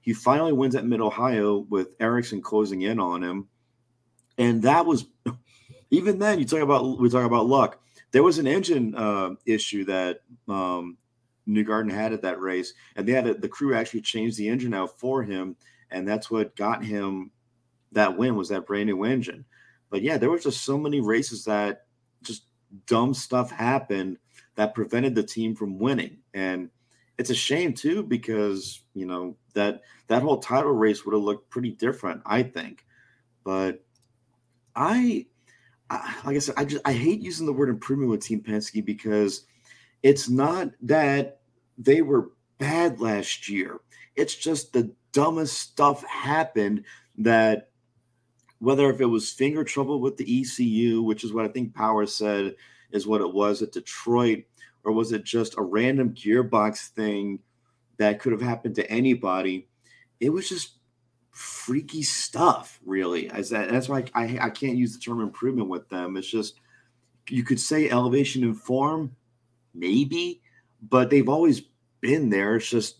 [0.00, 3.48] He finally wins at Mid Ohio with Ericsson closing in on him,
[4.38, 5.04] and that was
[5.90, 6.38] even then.
[6.38, 7.82] You talk about we talk about luck.
[8.10, 10.96] There was an engine uh, issue that um,
[11.48, 14.74] Newgarden had at that race, and they had a, the crew actually changed the engine
[14.74, 15.56] out for him,
[15.90, 17.30] and that's what got him
[17.92, 19.44] that win was that brand new engine.
[19.90, 21.86] But yeah, there was just so many races that
[22.22, 22.44] just
[22.86, 24.18] dumb stuff happened
[24.56, 26.70] that prevented the team from winning, and
[27.16, 31.50] it's a shame too because you know that that whole title race would have looked
[31.50, 32.84] pretty different, I think.
[33.44, 33.84] But
[34.76, 35.26] I,
[35.90, 39.44] Like I said, I just I hate using the word improvement with Team Penske because
[40.02, 41.40] it's not that
[41.78, 43.80] they were bad last year.
[44.16, 46.84] It's just the dumbest stuff happened
[47.18, 47.70] that
[48.58, 52.06] whether if it was finger trouble with the ECU, which is what I think Power
[52.06, 52.56] said
[52.90, 54.44] is what it was at Detroit,
[54.84, 57.38] or was it just a random gearbox thing
[57.98, 59.68] that could have happened to anybody?
[60.20, 60.77] It was just
[61.38, 63.30] freaky stuff, really.
[63.30, 66.16] As that, that's why I, I can't use the term improvement with them.
[66.16, 66.58] It's just
[67.28, 69.14] you could say elevation in form,
[69.72, 70.42] maybe,
[70.82, 71.62] but they've always
[72.00, 72.56] been there.
[72.56, 72.96] It's just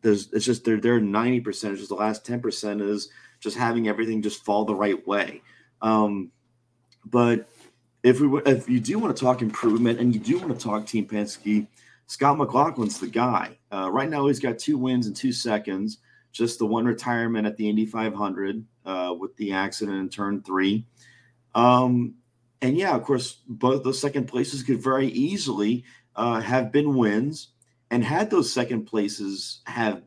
[0.00, 1.46] there's it's just they're they're 90%.
[1.46, 5.42] It's just the last 10% is just having everything just fall the right way.
[5.82, 6.32] Um,
[7.04, 7.50] but
[8.02, 10.86] if we if you do want to talk improvement and you do want to talk
[10.86, 11.66] Team Penske,
[12.06, 13.58] Scott McLaughlin's the guy.
[13.70, 15.98] Uh, right now, he's got two wins in two seconds.
[16.34, 20.84] Just the one retirement at the Indy 500 uh, with the accident in turn three.
[21.54, 22.16] Um,
[22.60, 25.84] and yeah, of course, both those second places could very easily
[26.16, 27.48] uh, have been wins.
[27.90, 30.02] And had those second places have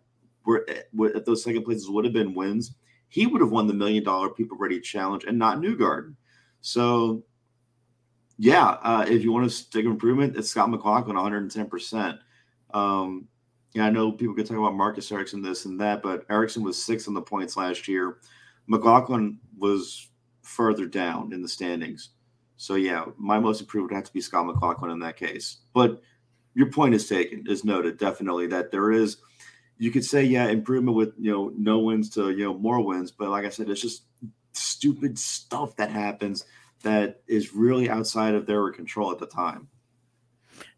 [0.45, 2.75] were if those second places would have been wins,
[3.07, 6.15] he would have won the million dollar PeopleReady challenge and not Newgarden.
[6.61, 7.23] So
[8.38, 12.19] yeah, uh, if you want to stick improvement, it's Scott McLaughlin 110%.
[12.73, 13.28] Um,
[13.78, 16.84] yeah, I know people could talk about Marcus Ericsson, this and that, but Ericsson was
[16.84, 18.17] sixth in the points last year.
[18.65, 20.09] McLaughlin was
[20.41, 22.09] further down in the standings.
[22.55, 25.57] So, yeah, my most improved would have to be Scott McLaughlin in that case.
[25.75, 26.01] But
[26.55, 29.17] your point is taken, is noted, definitely, that there is,
[29.78, 33.11] you could say, yeah, improvement with, you know, no wins to, you know, more wins.
[33.11, 34.05] But like I said, it's just
[34.53, 36.45] stupid stuff that happens
[36.82, 39.67] that is really outside of their control at the time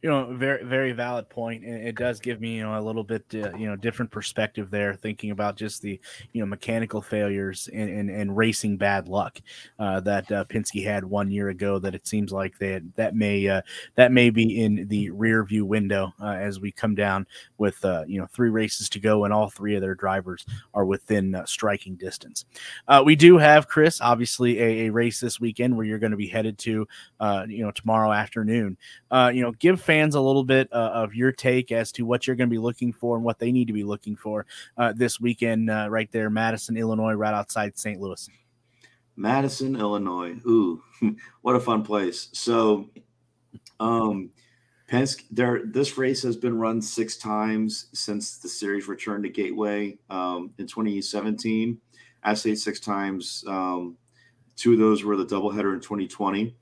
[0.01, 3.03] you know very very valid point and it does give me you know a little
[3.03, 5.99] bit uh, you know different perspective there thinking about just the
[6.31, 9.41] you know mechanical failures and and, and racing bad luck
[9.79, 13.47] uh, that uh, Penske had one year ago that it seems like that that may
[13.47, 13.61] uh,
[13.95, 17.27] that may be in the rear view window uh, as we come down
[17.57, 20.85] with uh, you know three races to go and all three of their drivers are
[20.85, 22.45] within striking distance.
[23.03, 26.27] We do have Chris obviously a, a, race this weekend where you're going to be
[26.27, 26.87] headed to
[27.47, 28.77] you know tomorrow afternoon.
[29.11, 32.35] You know give fans a little bit uh, of your take as to what you're
[32.35, 34.45] going to be looking for and what they need to be looking for
[34.77, 37.99] uh, this weekend, uh, right there, Madison, Illinois, right outside St.
[37.99, 38.29] Louis.
[39.15, 40.35] Madison, Illinois.
[40.45, 40.83] Ooh,
[41.41, 42.29] what a fun place.
[42.33, 42.87] So,
[43.79, 44.29] um,
[44.91, 49.97] Penske, there, this race has been run six times since the series returned to Gateway
[50.11, 51.79] um, in 2017.
[52.21, 53.43] I say six times.
[53.47, 53.97] Um,
[54.55, 56.55] two of those were the doubleheader in 2020.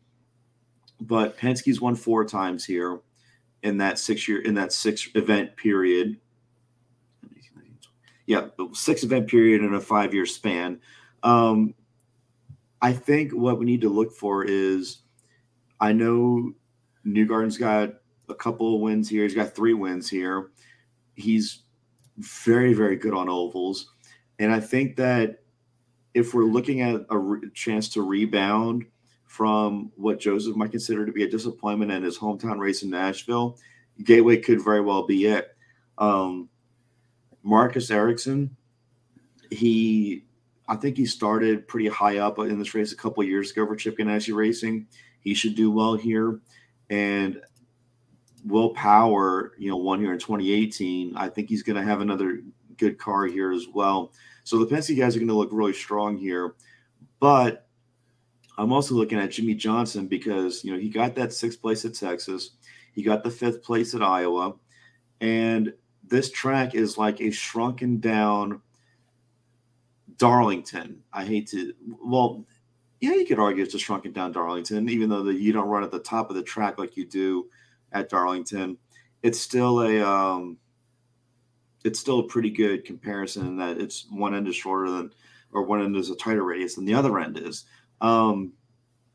[1.01, 3.01] But Penske's won four times here
[3.63, 6.17] in that six year in that six event period.
[8.25, 10.79] Yeah, six event period in a five year span.
[11.23, 11.73] Um,
[12.81, 14.99] I think what we need to look for is
[15.79, 16.53] I know
[17.05, 17.93] Newgarden's got
[18.29, 19.23] a couple of wins here.
[19.23, 20.51] He's got three wins here.
[21.15, 21.63] He's
[22.17, 23.93] very, very good on ovals.
[24.39, 25.39] And I think that
[26.13, 28.85] if we're looking at a re- chance to rebound
[29.27, 33.57] from what Josef might consider to be a disappointment in his hometown race in Nashville,
[34.03, 35.55] Gateway could very well be it.
[35.97, 36.49] Um,
[37.43, 38.55] Marcus Ericsson,
[39.51, 40.25] he,
[40.67, 43.75] I think he started pretty high up in this race a couple years ago for
[43.75, 44.87] Chip Ganassi Racing.
[45.19, 46.39] He should do well here.
[46.89, 47.41] And
[48.45, 51.17] Will Power, you know, won here in 2018.
[51.17, 52.41] I think he's going to have another
[52.77, 54.13] good car here as well.
[54.43, 56.55] So the Penske guys are going to look really strong here.
[57.19, 57.66] But
[58.57, 61.93] I'm also looking at Jimmie Johnson because you know he got that sixth place at
[61.93, 62.51] Texas,
[62.93, 64.55] he got the fifth place at Iowa,
[65.21, 68.61] and this track is like a shrunken down
[70.17, 71.03] Darlington.
[71.13, 72.45] I hate to well,
[72.99, 75.83] yeah, you could argue it's a shrunken down Darlington, even though the, you don't run
[75.83, 77.47] at the top of the track like you do
[77.91, 78.77] at Darlington.
[79.21, 80.57] It's still a um,
[81.83, 85.11] it's still a pretty good comparison in that it's one end is shorter than,
[85.51, 87.65] or one end is a tighter radius than the other end is.
[88.01, 88.53] Um,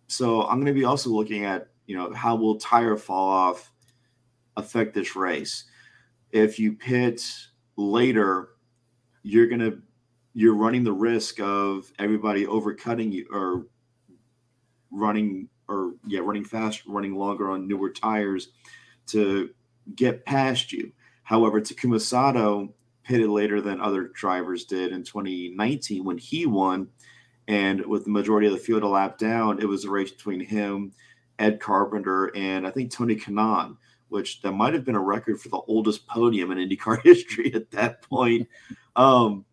[0.06, 3.72] so I'm going to be also looking at, you know, how will tire fall off
[4.56, 5.64] affect this race?
[6.30, 7.22] If you pit
[7.76, 8.50] later,
[9.22, 9.80] you're going to,
[10.34, 13.66] you're running the risk of everybody overcutting you or
[14.90, 18.48] running or yeah, running fast, running longer on newer tires
[19.06, 19.50] to
[19.94, 20.92] get past you.
[21.22, 22.72] However, Takuma Sato
[23.02, 26.88] pitted later than other drivers did in 2019 when he won.
[27.48, 30.40] And with the majority of the field a lap down, it was a race between
[30.40, 30.92] him,
[31.38, 33.76] Ed Carpenter, and I think Tony Kanaan,
[34.08, 37.70] which that might have been a record for the oldest podium in IndyCar history at
[37.72, 38.48] that point.
[38.94, 39.44] Um,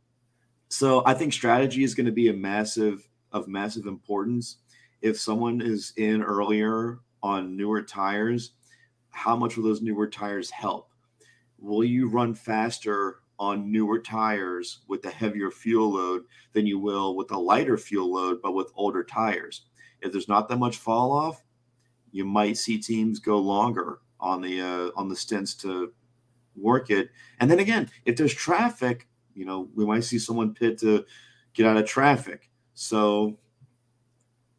[0.69, 4.57] so I think strategy is going to be a massive of massive importance.
[5.01, 8.53] If someone is in earlier on newer tires,
[9.09, 10.91] how much will those newer tires help?
[11.57, 16.23] Will you run faster on newer tires with a heavier fuel load
[16.53, 19.63] than you will with a lighter fuel load, but with older tires?
[20.01, 21.43] If there's not that much fall off,
[22.11, 25.93] you might see teams go longer on the uh, on the stints to
[26.55, 27.09] work it.
[27.39, 31.05] And then again, if there's traffic, you know, we might see someone pit to
[31.53, 32.49] get out of traffic.
[32.73, 33.37] So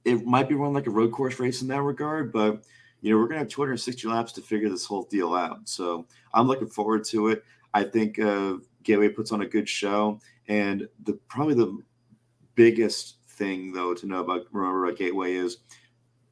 [0.05, 2.65] it might be run like a road course race in that regard, but
[3.01, 5.69] you know, we're gonna have 260 laps to figure this whole deal out.
[5.69, 7.45] So I'm looking forward to it.
[7.73, 11.79] I think uh, Gateway puts on a good show, and the probably the
[12.55, 15.59] biggest thing though to know about remember about Gateway is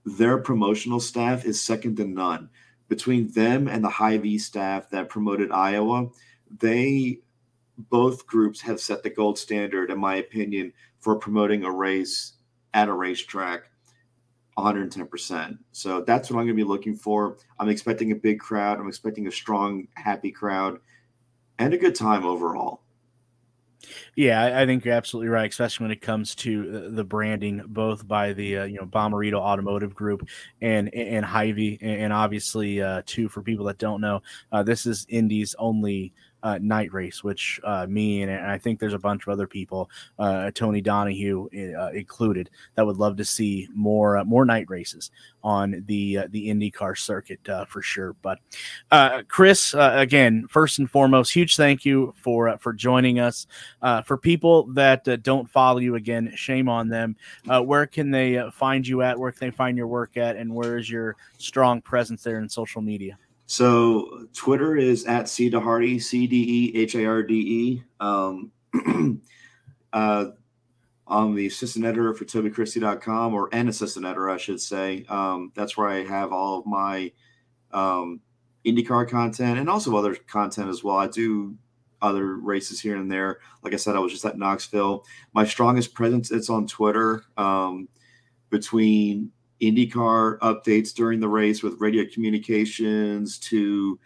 [0.05, 2.51] their promotional staff is second to none.
[2.89, 6.09] Between them and the Hy-Vee staff that promoted Iowa,
[6.59, 7.21] they
[7.77, 12.33] both groups have set the gold standard, in my opinion, for promoting a race
[12.75, 13.71] at a racetrack
[14.57, 15.59] 110%.
[15.73, 17.37] So that's what I'm going to be looking for.
[17.59, 18.81] I'm expecting a big crowd.
[18.81, 20.81] I'm expecting a strong, happy crowd
[21.59, 22.83] and a good time overall.
[24.17, 28.33] Yeah, I, think you're absolutely right, especially when it comes to the branding, both by
[28.33, 30.29] the uh, you know Bommarito Automotive Group
[30.61, 35.07] and and Hy-Vee, and obviously uh, too for people that don't know, uh, this is
[35.09, 39.33] Indy's only uh, night race, which uh, me and, I think there's a bunch of
[39.33, 44.45] other people, uh, Tony Donahue uh, included, that would love to see more uh, more
[44.45, 45.11] night races
[45.43, 48.15] on the uh, the IndyCar circuit for sure.
[48.23, 48.39] But
[49.29, 53.47] Chris, again, first and foremost, huge thank you for for joining us.
[54.05, 57.17] for people that don't follow you, again, shame on them.
[57.65, 59.19] where can they find you at?
[59.19, 60.37] Where can they find your work at?
[60.37, 63.19] And where is your strong presence there in social media?
[63.49, 67.83] So Twitter is at C DeHarde, C D E H A R D E.
[67.99, 68.53] Um,
[69.95, 70.27] uh,
[71.07, 75.07] I'm the assistant editor for TobyChristie.com, or an assistant editor, I should say.
[75.09, 77.11] Um, that's where I have all of my
[77.73, 78.21] um,
[78.67, 80.99] IndyCar content and also other content as well.
[80.99, 81.57] I do
[82.03, 83.39] other races here and there.
[83.63, 85.07] Like I said, I was just at Knoxville.
[85.33, 87.25] My strongest presence is on Twitter.
[87.39, 87.89] Um,
[88.51, 93.99] between IndyCar updates during the race with radio communications to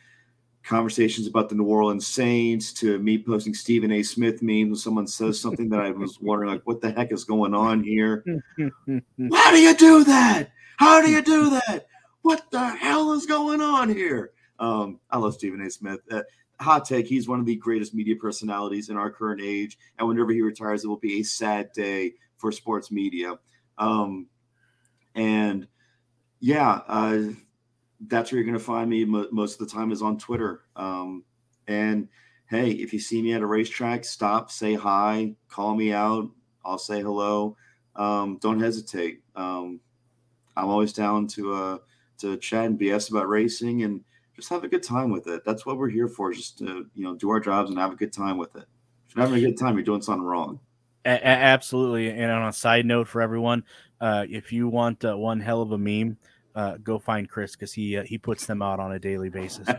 [0.63, 4.03] conversations about the New Orleans Saints to me posting Stephen A.
[4.03, 7.25] Smith memes when someone says something that I was wondering, like, what the heck is
[7.25, 8.25] going on here?
[9.33, 10.51] How do you do that?
[10.77, 11.87] How do you do that?
[12.23, 14.33] What the hell is going on here?
[14.59, 15.71] Um, I love Stephen A.
[15.71, 16.01] Smith.
[16.11, 16.23] Uh,
[16.61, 19.77] hot take, he's one of the greatest media personalities in our current age.
[19.99, 23.39] And whenever he retires, it will be a sad day for sports media.
[23.79, 24.29] Um,
[25.15, 25.67] and
[26.41, 27.23] yeah, uh,
[28.09, 30.63] that's where you're going to find me most of the time is on Twitter.
[30.77, 31.25] Um,
[31.69, 32.09] and
[32.49, 36.29] hey, if you see me at a racetrack, stop, say hi, call me out.
[36.65, 37.57] I'll say hello.
[37.97, 39.21] Um, don't hesitate.
[39.37, 39.81] Um,
[40.57, 41.79] I'm always down to uh,
[42.19, 44.03] to chat and BS about racing and
[44.35, 45.43] just have a good time with it.
[45.45, 47.97] That's what we're here for, just to you know do our jobs and have a
[47.97, 48.65] good time with it.
[49.09, 50.61] If you're having a good time, you're doing something wrong.
[51.05, 52.11] A- absolutely.
[52.11, 53.65] And on a side note for everyone,
[54.03, 56.19] uh, if you want uh, one hell of a meme,
[56.55, 59.67] uh, go find Chris because he uh, he puts them out on a daily basis.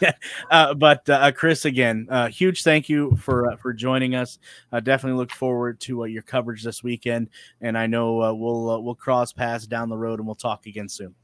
[0.00, 0.16] But,
[0.50, 4.38] uh, but uh, Chris, again, uh, huge thank you for uh, for joining us.
[4.72, 7.28] Uh, definitely look forward to uh, your coverage this weekend,
[7.60, 10.66] and I know uh, we'll uh, we'll cross paths down the road, and we'll talk
[10.66, 11.14] again soon.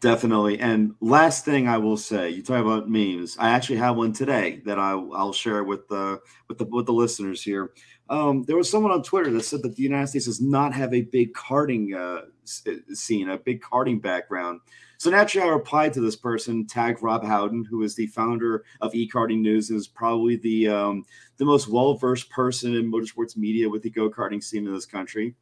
[0.00, 0.58] Definitely.
[0.60, 3.36] And last thing I will say, you talk about memes.
[3.38, 6.92] I actually have one today that I, I'll share with the with the with the
[6.92, 7.72] listeners here.
[8.10, 10.92] Um, there was someone on Twitter that said that the United States does not have
[10.92, 12.22] a big karting uh,
[12.68, 14.60] uh, scene, a big karting background.
[14.98, 18.92] So naturally, I replied to this person, tagged Rob Howden, who is the founder of
[18.92, 21.04] eKarting News is probably the um,
[21.36, 24.86] the most well versed person in motorsports media with the go karting scene in this
[24.86, 25.36] country.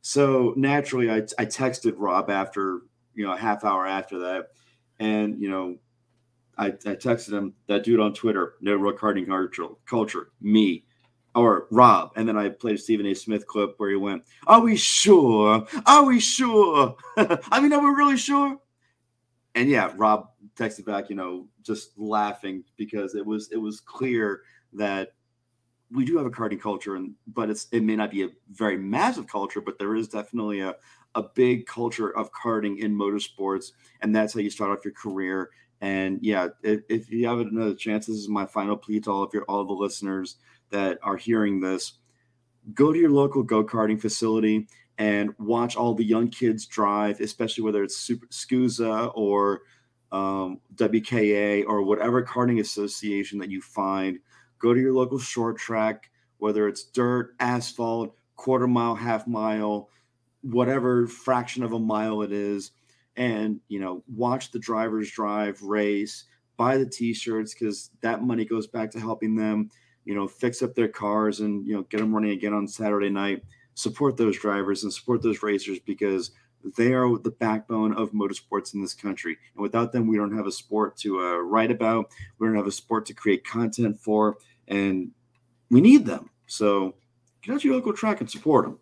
[0.00, 2.82] So naturally, I, I texted Rob after
[3.14, 4.50] you know a half hour after that,
[5.00, 5.76] and you know
[6.56, 10.84] I, I texted him that dude on Twitter, no real karting culture, culture, me
[11.34, 12.12] or Rob.
[12.16, 13.14] And then I played a Stephen A.
[13.14, 15.66] Smith clip where he went, Are we sure?
[15.86, 16.96] Are we sure?
[17.16, 18.58] I mean, are we really sure?
[19.54, 24.42] And yeah, Rob texted back, you know, just laughing because it was it was clear
[24.72, 25.14] that
[25.90, 28.78] we do have a karting culture and but it's it may not be a very
[28.78, 30.74] massive culture, but there is definitely a
[31.14, 35.50] a big culture of karting in motorsports, and that's how you start off your career.
[35.82, 39.22] And yeah, if, if you have another chance, this is my final plea to all
[39.22, 40.36] of your all the listeners
[40.72, 41.94] that are hearing this.
[42.74, 44.66] Go to your local go karting facility
[44.98, 49.62] and watch all the young kids drive, especially whether it's Super SCUSA or
[50.10, 54.18] um, WKA or whatever karting association that you find.
[54.58, 59.88] Go to your local short track, whether it's dirt, asphalt, quarter mile, half mile,
[60.42, 62.72] whatever fraction of a mile it is
[63.16, 66.24] and you know watch the drivers drive race
[66.56, 69.70] buy the t-shirts because that money goes back to helping them
[70.04, 73.10] you know fix up their cars and you know get them running again on saturday
[73.10, 73.42] night.
[73.74, 76.32] Support those drivers and support those racers because
[76.76, 79.36] they are the backbone of motorsports in this country.
[79.54, 82.10] And without them we don't have a sport to uh, write about.
[82.38, 84.36] We don't have a sport to create content for
[84.68, 85.10] and
[85.70, 86.30] we need them.
[86.46, 86.94] So
[87.42, 88.78] get out to your local track and support them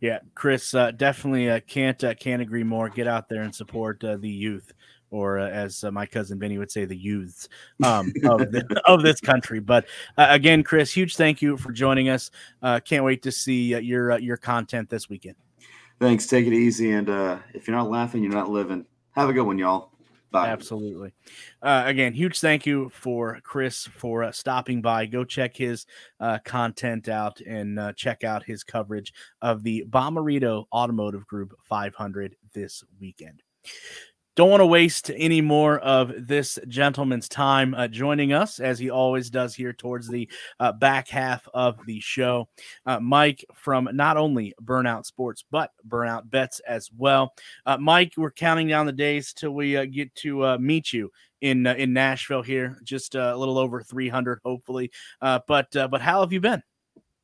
[0.00, 2.88] yeah, Chris, uh, definitely uh, can't uh, can't agree more.
[2.88, 4.72] Get out there and support uh, the youth,
[5.10, 7.48] or uh, as uh, my cousin Benny would say, the youths
[7.84, 9.60] um, of the, of this country.
[9.60, 9.86] But
[10.16, 12.30] again, Chris, huge thank you for joining us.
[12.84, 15.36] can't wait to see your your content this weekend.
[15.98, 16.26] Thanks.
[16.26, 17.08] Take it easy, and
[17.54, 18.84] if you're not laughing, you're not living.
[19.12, 19.92] Have a good one, y'all.
[20.30, 20.48] Bye.
[20.48, 21.12] Absolutely.
[21.62, 25.06] Uh, again, huge thank you for Chris for uh, stopping by.
[25.06, 25.86] Go check his
[26.20, 32.36] uh, content out and uh, check out his coverage of the Bommarito Automotive Group 500
[32.52, 33.42] this weekend.
[34.36, 38.90] Don't want to waste any more of this gentleman's time uh, joining us, as he
[38.90, 40.28] always does here towards the
[40.60, 42.46] uh, back half of the show.
[42.84, 47.32] Uh, Mike from not only Burnout Sports, but Burnout Bets as well.
[47.64, 51.10] Uh, Mike, we're counting down the days till we uh, get to uh, meet you
[51.40, 54.90] in in Nashville here, just a little over 300, hopefully.
[55.20, 56.62] but but how have you been?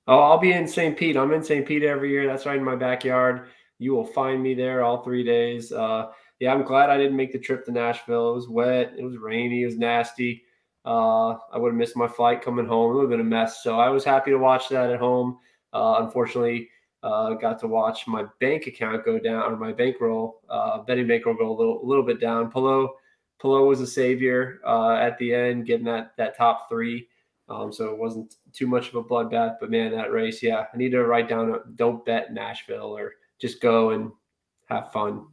[0.06, 0.96] Oh, I'll be in St.
[0.96, 1.18] Pete.
[1.18, 1.66] I'm in St.
[1.66, 2.26] Pete every year.
[2.26, 3.48] That's right in my backyard.
[3.78, 5.72] You will find me there all three days
[6.43, 8.32] yeah, I'm glad I didn't make the trip to Nashville.
[8.32, 10.43] It was wet, it was rainy, it was nasty.
[10.84, 12.90] Uh, I would have missed my flight coming home.
[12.90, 13.62] It would have been a mess.
[13.62, 15.38] So I was happy to watch that at home.
[15.72, 16.68] Uh, unfortunately,
[17.05, 21.36] uh, got to watch my bank account go down or my bankroll, uh, betting bankroll
[21.36, 22.51] go a little, a little bit down.
[22.51, 22.88] Palou,
[23.40, 27.07] Palou was a savior uh, at the end, getting that that top three.
[27.49, 29.59] Um, so it wasn't too much of a bloodbath.
[29.61, 31.55] But man, that race, yeah, I need to write down.
[31.55, 34.11] A, don't bet Nashville or just go and
[34.72, 35.26] have fun.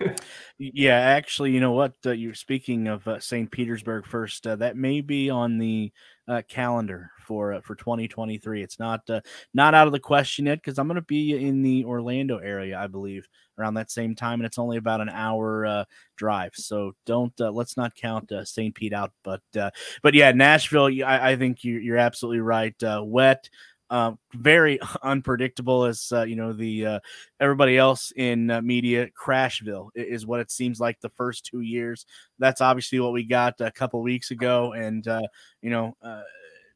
[0.58, 1.94] yeah, actually, you know what?
[2.04, 3.50] Uh, you're speaking of uh, St.
[3.50, 4.46] Petersburg first.
[4.46, 5.92] Uh, that may be on the
[6.28, 8.62] uh, calendar for uh, for 2023.
[8.62, 9.20] It's not uh,
[9.52, 12.78] not out of the question yet because I'm going to be in the Orlando area,
[12.78, 13.26] I believe,
[13.58, 16.52] around that same time, and it's only about an hour drive.
[16.54, 18.74] So don't let's not count St.
[18.74, 19.12] Pete out.
[19.22, 20.90] But but yeah, Nashville.
[21.04, 22.74] I, I think you, you're absolutely right.
[22.82, 23.48] wet
[23.90, 27.00] uh, very unpredictable as uh, you know the uh,
[27.40, 32.06] everybody else in uh, media crashville is what it seems like the first two years
[32.38, 35.22] that's obviously what we got a couple weeks ago and uh,
[35.62, 35.94] you know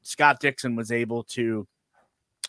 [0.02, 1.66] scott dixon was able to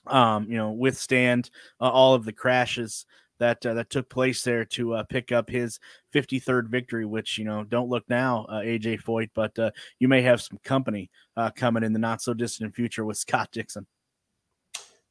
[0.07, 1.49] um, you know withstand
[1.79, 3.05] all of the crashes
[3.39, 5.79] that uh, that took place there to uh, pick up his
[6.13, 7.05] 53rd victory.
[7.05, 9.57] Which you know, don't look now, uh, AJ Foyt, but
[9.97, 11.09] you may have some company
[11.55, 13.87] coming in the not so distant future with Scott Dixon.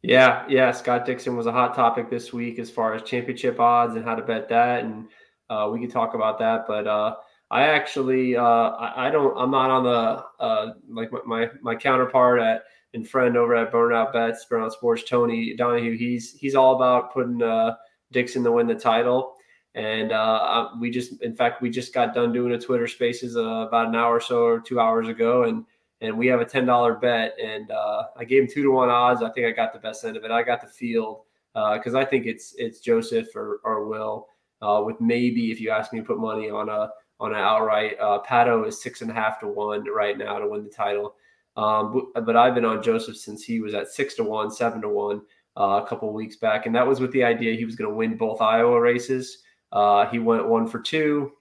[0.02, 0.70] Yeah, yeah.
[0.70, 4.14] Scott Dixon was a hot topic this week as far as championship odds and how
[4.14, 5.08] to bet that, and
[5.50, 6.66] uh, we could talk about that.
[6.68, 7.16] But uh,
[7.50, 11.74] I actually, uh, I, I, don't, I'm not on the uh, like my, my, my
[11.74, 12.62] counterpart at
[12.94, 15.96] and friend over at Burnout Bets, Burnout Sports, Tony Donahue.
[15.96, 17.74] He's he's all about putting uh,
[18.12, 19.34] Dixon to win the title.
[19.74, 23.88] And uh, we just, in fact, we just got done doing a Twitter Spaces about
[23.88, 25.64] an hour or so or two hours ago, and
[26.00, 28.88] and we have a ten dollar bet, and uh, I gave him two to one
[28.88, 29.22] odds.
[29.22, 30.30] I think I got the best end of it.
[30.30, 31.22] I got the field
[31.54, 34.28] because uh, I think it's it's Josef or, or Will
[34.62, 36.90] uh, with maybe if you ask me to put money on a
[37.20, 37.96] on an outright.
[38.00, 41.16] Uh, Pato is six and a half to one right now to win the title.
[41.56, 44.80] Um, but, but, I've been on Josef since he was at six to one, seven
[44.82, 45.22] to one
[45.58, 47.96] uh, a couple weeks back, and that was with the idea he was going to
[47.96, 49.42] win both Iowa races.
[49.72, 51.32] Uh, he went one for two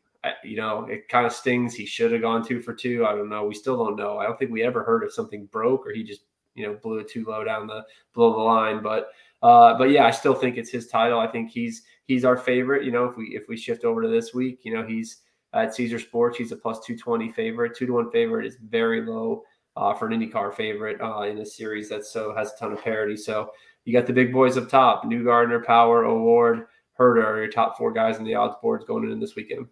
[0.43, 1.73] you know, it kind of stings.
[1.73, 3.05] He should have gone two for two.
[3.05, 3.45] I don't know.
[3.45, 4.17] We still don't know.
[4.17, 6.21] I don't think we ever heard if something broke or he just,
[6.55, 8.81] you know, blew it too low down the below the line.
[8.81, 9.09] But
[9.43, 11.19] uh, but yeah, I still think it's his title.
[11.19, 12.83] I think he's he's our favorite.
[12.83, 15.21] You know, if we if we shift over to this week, you know, he's
[15.53, 16.37] at Caesar Sports.
[16.37, 17.75] He's a plus 220 favorite.
[17.75, 19.43] Two to one favorite is very low
[19.75, 22.83] uh, for an IndyCar favorite uh, in a series that so has a ton of
[22.83, 23.15] parity.
[23.15, 23.51] So
[23.85, 26.65] you got the big boys up top: Newgarden, Power, O'Ward,
[26.99, 29.67] Herta, are your top four guys in the odds boards going in this weekend.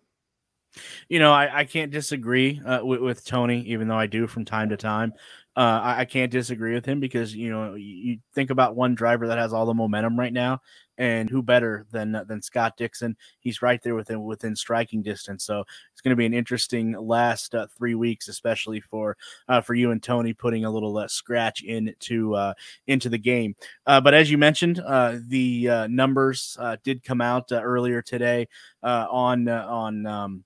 [1.09, 4.45] You know, I, I can't disagree uh, with, with, Tony, even though I do from
[4.45, 5.13] time to time.
[5.57, 9.27] Uh, I, I, can't disagree with him because you know you, think about one driver
[9.27, 10.59] that has all the momentum right now,
[10.97, 13.15] and who better than than Scott Dixon?
[13.39, 15.45] He's right there within within striking distance.
[15.45, 15.63] So
[15.93, 19.15] it's going to be an interesting last uh, three weeks, especially for
[19.47, 22.53] uh, for you and Tony putting a little uh, scratch into uh,
[22.87, 23.55] into the game.
[23.87, 28.49] Uh, but as you mentioned, the numbers did come out earlier today
[28.83, 30.43] on on um,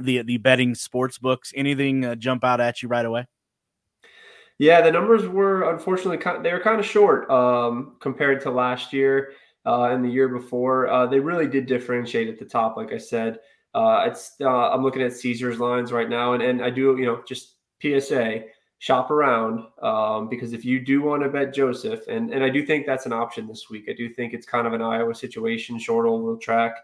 [0.00, 1.52] the the betting sports books.
[1.54, 3.26] Anything jump out at you right away?
[4.58, 9.32] Yeah, the numbers were unfortunately they were kind of short um, compared to last year
[9.66, 10.88] uh, and the year before.
[10.88, 13.40] Uh, they really did differentiate at the top, like I said.
[13.74, 17.06] Uh, it's uh, I'm looking at Caesar's lines right now, and and I do you
[17.06, 18.44] know just PSA
[18.78, 22.64] shop around um, because if you do want to bet Josef, and and I do
[22.64, 23.86] think that's an option this week.
[23.88, 26.76] I do think it's kind of an Iowa situation, short oval track.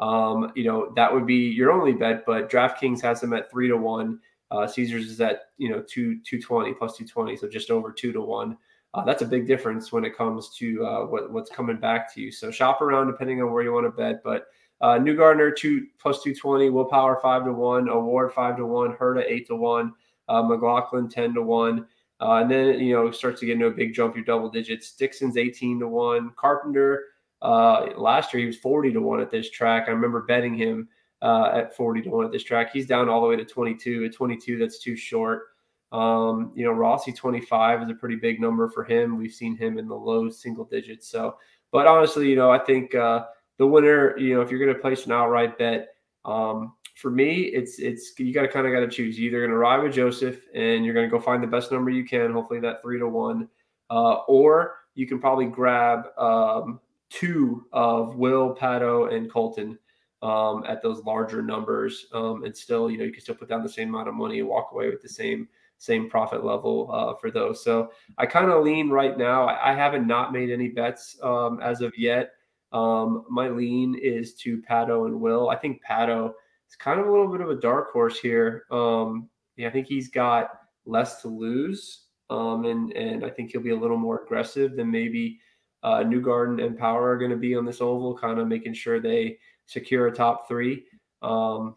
[0.00, 3.68] Um, you know that would be your only bet, but DraftKings has them at three
[3.68, 4.18] to one.
[4.50, 7.92] Uh, Caesars is at you know two two twenty plus two twenty, so just over
[7.92, 8.56] two to one.
[8.92, 12.20] Uh, that's a big difference when it comes to uh, what, what's coming back to
[12.20, 12.32] you.
[12.32, 14.22] So shop around depending on where you want to bet.
[14.24, 14.46] But
[14.80, 18.96] uh, Newgarden two plus two twenty, Will Power five to one, O'Ward five to one,
[18.96, 19.92] Herta eight to one,
[20.28, 21.86] uh, McLaughlin ten to one.
[22.20, 24.92] Uh, and then you know starts to get into a big jump, your double digits.
[24.92, 26.32] Dixon's eighteen to one.
[26.36, 27.04] Carpenter
[27.42, 29.84] uh, last year he was forty to one at this track.
[29.88, 30.88] I remember betting him
[31.22, 32.70] uh, at 40 to 1 at this track.
[32.72, 34.04] He's down all the way to 22.
[34.04, 35.48] At 22, that's too short.
[35.92, 39.18] Um, you know, Rossi 25 is a pretty big number for him.
[39.18, 41.08] We've seen him in the low single digits.
[41.08, 41.36] So,
[41.72, 43.24] but honestly, you know, I think uh,
[43.58, 45.88] the winner, you know, if you're going to place an outright bet,
[46.24, 49.18] um, for me, it's it's you got to kind of got to choose.
[49.18, 51.72] You're either going to ride with Josef and you're going to go find the best
[51.72, 53.48] number you can, hopefully that three to one,
[53.88, 56.78] uh, or you can probably grab um,
[57.10, 59.78] two of Will, Pato, and Colton
[60.22, 63.62] um, at those larger numbers, um, and still, you know, you can still put down
[63.62, 65.48] the same amount of money and walk away with the same
[65.78, 67.64] same profit level uh, for those.
[67.64, 69.44] So I kind of lean right now.
[69.44, 72.32] I, I, haven't not made any bets um, as of yet.
[72.70, 75.48] Um, my lean is to Pato and Will.
[75.48, 76.34] I think Pato
[76.68, 78.64] is kind of a little bit of a dark horse here.
[78.70, 80.50] Um, yeah, I think he's got
[80.84, 84.90] less to lose, um, and and I think he'll be a little more aggressive than
[84.90, 85.40] maybe
[85.82, 89.00] uh, Newgarden and Power are going to be on this oval, kind of making sure
[89.00, 90.84] they secure a top three.
[91.22, 91.76] Um,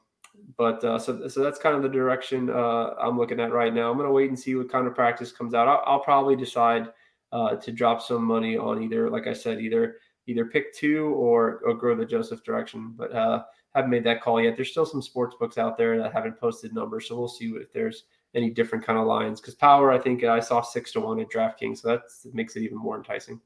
[0.57, 3.89] but uh, so so that's kind of the direction uh, I'm looking at right now.
[3.89, 5.67] I'm going to wait and see what kind of practice comes out.
[5.67, 6.89] I'll, I'll probably decide
[7.31, 9.97] uh, to drop some money on either, like I said, either
[10.27, 12.93] either pick two or, or go the Josef direction.
[12.95, 13.43] But uh,
[13.75, 14.55] haven't made that call yet.
[14.55, 17.73] There's still some sports books out there that haven't posted numbers, so we'll see if
[17.73, 18.03] there's
[18.35, 19.41] any different kind of lines.
[19.41, 22.01] Because Power, I think I saw six to one at DraftKings, so that
[22.33, 23.39] makes it even more enticing.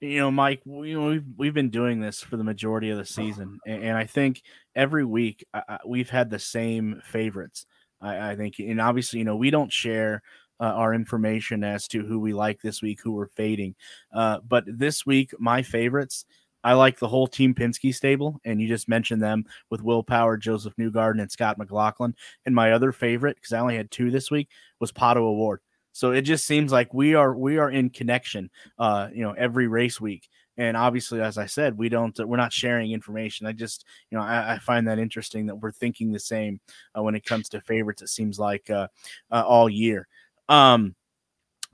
[0.00, 3.58] You know, Mike, we, we've we've been doing this for the majority of the season,
[3.66, 4.42] and, and I think
[4.74, 7.66] every week uh, we've had the same favorites.
[8.00, 10.22] I, I, think, and obviously, you know, we don't share
[10.60, 13.74] uh, our information as to who we like this week, who we're fading.
[14.12, 16.24] Uh, but this week, my favorites,
[16.64, 20.36] I like the whole Team Penske stable, and you just mentioned them with Will Power,
[20.36, 22.14] Josef Newgarden, and Scott McLaughlin.
[22.46, 24.48] And my other favorite, because I only had two this week,
[24.80, 25.60] was Pato O'Ward.
[25.98, 29.66] So it just seems like we are we are in connection, uh, you know, every
[29.66, 30.28] race week.
[30.56, 33.48] And obviously, as I said, we don't we're not sharing information.
[33.48, 36.60] I just you know I, I find that interesting that we're thinking the same
[36.96, 38.00] uh, when it comes to favorites.
[38.00, 38.86] It seems like uh,
[39.32, 40.06] uh, all year.
[40.48, 40.94] Um,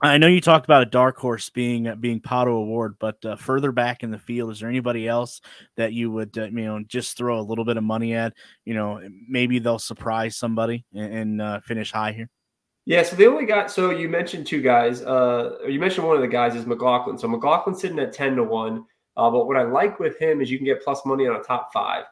[0.01, 3.71] I know you talked about a dark horse being being Pato O'Ward, but uh, further
[3.71, 5.39] back in the field, is there anybody else
[5.77, 8.33] that you would uh, you know just throw a little bit of money at?
[8.65, 12.29] You know, maybe they'll surprise somebody and, and uh, finish high here.
[12.85, 15.01] Yeah, so they only got so you mentioned two guys.
[15.01, 17.17] Uh, you mentioned one of the guys is McLaughlin.
[17.17, 18.85] So McLaughlin's sitting at ten to one.
[19.17, 21.43] Uh, but what I like with him is you can get plus money on a
[21.43, 22.03] top five,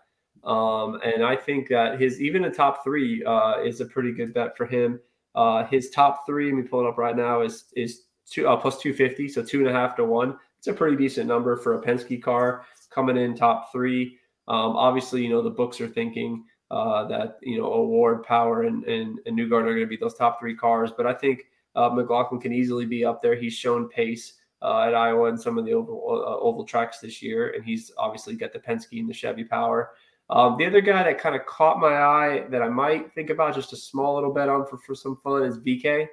[0.46, 4.34] um, and I think that his even a top three uh, is a pretty good
[4.34, 5.00] bet for him.
[5.36, 8.56] Uh, his top three, let me pull it up right now, is is two uh,
[8.56, 10.38] plus two fifty, so two and a half to one.
[10.58, 14.18] It's a pretty decent number for a Penske car coming in top three.
[14.48, 18.84] Um, obviously, you know the books are thinking uh, that you know O'Ward, Power, and
[18.86, 20.92] and, and Newgarden are going to be those top three cars.
[20.96, 21.46] But I think
[21.76, 23.36] uh, McLaughlin can easily be up there.
[23.36, 27.22] He's shown pace uh, at Iowa and some of the oval, uh, oval tracks this
[27.22, 29.92] year, and he's obviously got the Penske and the Chevy Power.
[30.32, 33.54] Um, the other guy that kind of caught my eye that I might think about
[33.54, 36.08] just a small little bet on for, for some fun is VeeKay.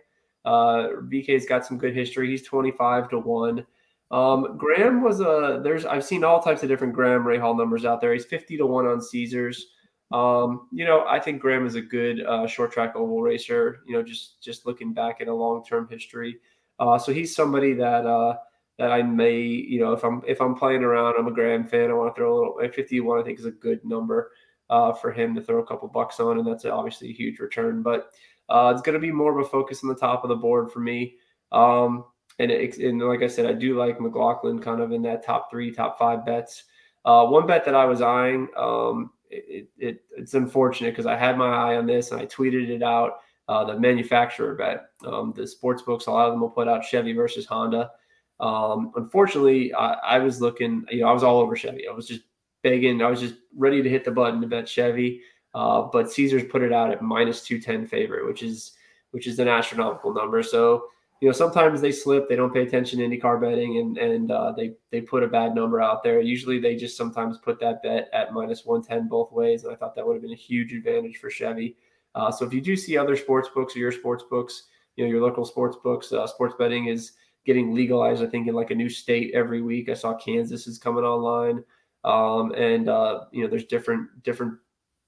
[0.44, 2.28] Uh, VeeKay's got some good history.
[2.28, 3.66] He's 25 to 1.
[4.10, 8.00] Um, Graham was a there's I've seen all types of different Graham Rahal numbers out
[8.00, 8.12] there.
[8.12, 9.68] He's 50 to 1 on Caesars.
[10.10, 13.80] Um, you know, I think Graham is a good uh, short track oval racer.
[13.86, 16.38] You know, just just looking back at a long term history.
[16.78, 18.36] Uh, so he's somebody that uh,
[18.78, 21.90] that I may, you know, if I'm if I'm playing around, I'm a Graham fan.
[21.90, 22.72] I want to throw a little.
[22.72, 24.32] 51, I think, is a good number
[24.70, 27.82] uh, for him to throw a couple bucks on, and that's obviously a huge return.
[27.82, 28.10] But
[28.48, 30.72] uh, it's going to be more of a focus on the top of the board
[30.72, 31.16] for me.
[31.52, 32.04] Um,
[32.38, 35.50] and, it, and like I said, I do like McLaughlin kind of in that top
[35.50, 36.64] three, top five bets.
[37.04, 41.38] Uh, one bet that I was eyeing, um, it, it, it's unfortunate because I had
[41.38, 43.20] my eye on this and I tweeted it out.
[43.48, 46.84] Uh, the manufacturer bet, um, the sports books, a lot of them will put out
[46.84, 47.90] Chevy versus Honda.
[48.38, 51.88] Um, unfortunately, I, I, was looking, you know, I was all over Chevy.
[51.88, 52.22] I was just
[52.62, 55.22] begging, I was just ready to hit the button to bet Chevy.
[55.52, 58.72] Uh, but Caesars put it out at minus 210 favorite, which is
[59.10, 60.42] which is an astronomical number.
[60.42, 60.84] So
[61.20, 64.52] you know, sometimes they slip, they don't pay attention to IndyCar betting, and and uh,
[64.52, 66.20] they they put a bad number out there.
[66.20, 69.76] Usually, they just sometimes put that bet at minus one ten both ways, and I
[69.76, 71.76] thought that would have been a huge advantage for Chevy.
[72.14, 74.64] Uh, so if you do see other sports books or your sports books,
[74.96, 77.12] you know, your local sports books, uh, sports betting is
[77.44, 78.22] getting legalized.
[78.22, 79.90] I think in like a new state every week.
[79.90, 81.62] I saw Kansas is coming online,
[82.04, 84.54] um, and uh, you know, there's different different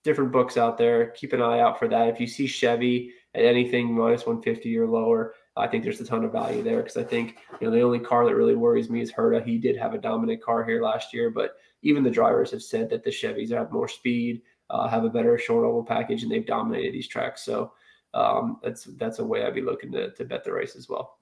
[0.04, 1.06] different books out there.
[1.12, 2.08] Keep an eye out for that.
[2.08, 6.24] If you see Chevy at anything minus 150 or lower I think there's a ton
[6.24, 9.02] of value there because I think you know the only car that really worries me
[9.02, 9.44] is Herta.
[9.44, 12.88] He did have a dominant car here last year, but even the drivers have said
[12.90, 16.46] that the Chevys have more speed, uh, have a better short oval package, and they've
[16.46, 17.42] dominated these tracks.
[17.42, 17.72] So
[18.14, 21.18] um, that's that's a way I'd be looking to to bet the race as well.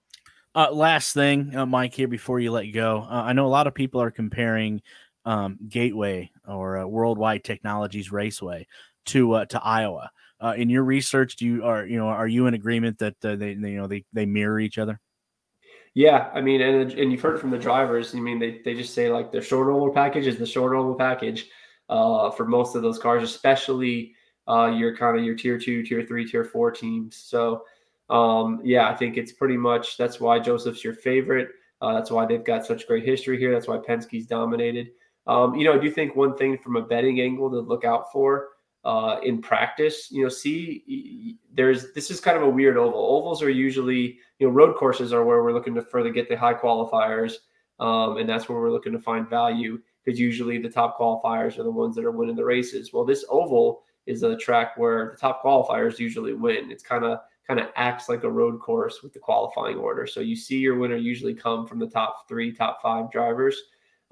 [0.55, 3.68] Uh, last thing, uh, Mike, here before you let go, uh, I know a lot
[3.68, 4.83] of people are comparing
[5.24, 8.66] um, Gateway or uh, Worldwide Technologies Raceway
[9.07, 10.11] to uh, to Iowa
[10.41, 13.36] uh, in your research do you are you know are you in agreement that uh,
[13.36, 15.01] they, they you know they they mirror each other?
[15.95, 18.95] Yeah i mean and, and you've heard from the drivers i mean they, they just
[18.95, 21.49] say like the short oval package is the short oval package
[21.88, 24.14] uh, for most of those cars especially
[24.49, 27.16] uh, your kind of your tier two tier three tier four teams.
[27.16, 27.64] So
[28.09, 31.51] um, yeah i think it's pretty much that's why Josef's your favorite.
[31.82, 33.53] Uh, that's why they've got such great history here.
[33.53, 34.91] That's why Penske's dominated.
[35.26, 38.11] Um, you know i do think one thing from a betting angle to look out
[38.11, 38.50] for
[38.85, 40.09] uh, in practice.
[40.11, 43.16] You know, see, there's this is kind of a weird oval.
[43.16, 46.37] Ovals are usually, you know, road courses are where we're looking to further get the
[46.37, 47.35] high qualifiers,
[47.78, 51.62] um, and that's where we're looking to find value because usually the top qualifiers are
[51.62, 52.93] the ones that are winning the races.
[52.93, 56.70] Well, this oval is a track where the top qualifiers usually win.
[56.70, 60.07] It's kind of kind of acts like a road course with the qualifying order.
[60.07, 63.61] So you see your winner usually come from the top three, top five drivers.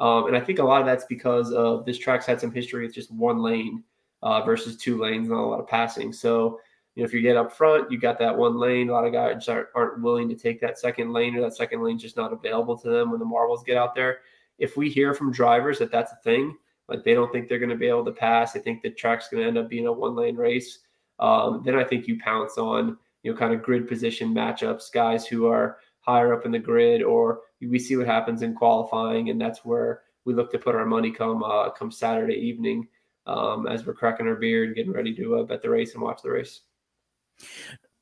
[0.01, 2.85] Um, and I think a lot of that's because of this track's had some history
[2.85, 3.85] with just one lane
[4.23, 6.13] uh, versus two lanes, not a lot of passing.
[6.13, 6.61] So,
[6.95, 8.89] you know, if you get up front, you got that one lane.
[8.89, 11.83] A lot of guys aren't, aren't willing to take that second lane, or that second
[11.83, 14.19] lane just not available to them when the marbles get out there.
[14.59, 16.57] If we hear from drivers that that's a thing,
[16.89, 19.29] like they don't think they're going to be able to pass, they think the track's
[19.29, 20.81] going to end up being a one lane race.
[21.21, 25.27] Um, then I think you pounce on you know kind of grid position matchups, guys
[25.27, 29.41] who are higher up in the grid, or we see what happens in qualifying, and
[29.41, 32.89] that's where we look to put our money come uh, come Saturday evening
[33.29, 36.03] um, as we're cracking our beer and getting ready to uh, bet the race and
[36.03, 36.63] watch the race.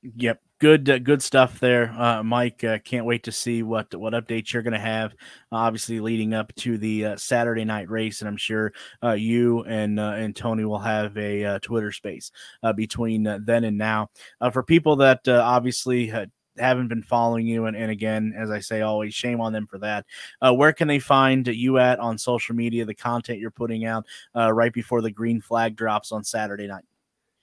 [0.02, 2.62] Yep, good uh, good stuff there, uh, Mike.
[2.62, 5.14] Uh, can't wait to see what what updates you're going to have.
[5.50, 8.72] obviously, leading up to the uh, Saturday night race, and I'm sure
[9.02, 12.30] uh, you and uh, and Tony will have a Twitter space
[12.76, 14.08] between then and now.
[14.52, 16.12] for people that obviously
[16.59, 19.78] haven't been following you, and, and again, as I say always, shame on them for
[19.78, 20.07] that.
[20.40, 24.07] Uh, where can they find you at on social media, the content you're putting out
[24.34, 26.84] uh, right before the green flag drops on Saturday night?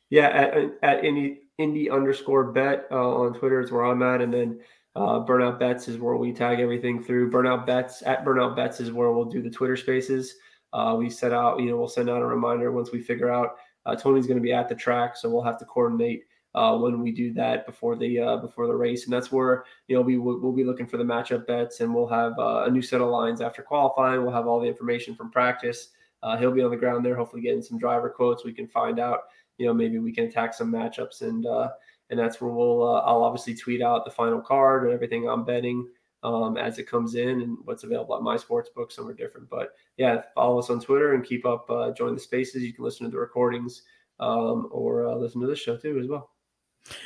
[0.09, 0.53] Yeah, at,
[0.83, 4.59] at any indie underscore bet uh, on Twitter is where I'm at, and then
[4.95, 7.31] uh, Burnout Bets is where we tag everything through.
[7.31, 10.35] Burnout Bets at Burnout Bets is where we'll do the Twitter Spaces.
[10.71, 13.57] Uh, we set out, you know, we'll send out a reminder once we figure out
[13.85, 16.23] uh, Tony's going to be at the track, so we'll have to coordinate
[16.55, 19.95] uh, when we do that before the uh, before the race, and that's where you
[19.95, 22.71] know we will we'll be looking for the matchup bets, and we'll have uh, a
[22.71, 24.21] new set of lines after qualifying.
[24.21, 25.89] We'll have all the information from practice.
[26.21, 28.45] Uh, he'll be on the ground there, hopefully getting some driver quotes.
[28.45, 29.21] We can find out,
[29.57, 31.69] you know, maybe we can attack some matchups, and uh,
[32.11, 35.45] and that's where we'll uh, I'll obviously tweet out the final card and everything I'm
[35.45, 35.87] betting.
[36.23, 38.93] Um, as it comes in and what's available at my sports book.
[38.93, 42.63] Some are different, but yeah, follow us on Twitter and keep up, join the spaces.
[42.63, 43.81] You can listen to the recordings
[44.21, 46.32] um, or listen to this show too as well.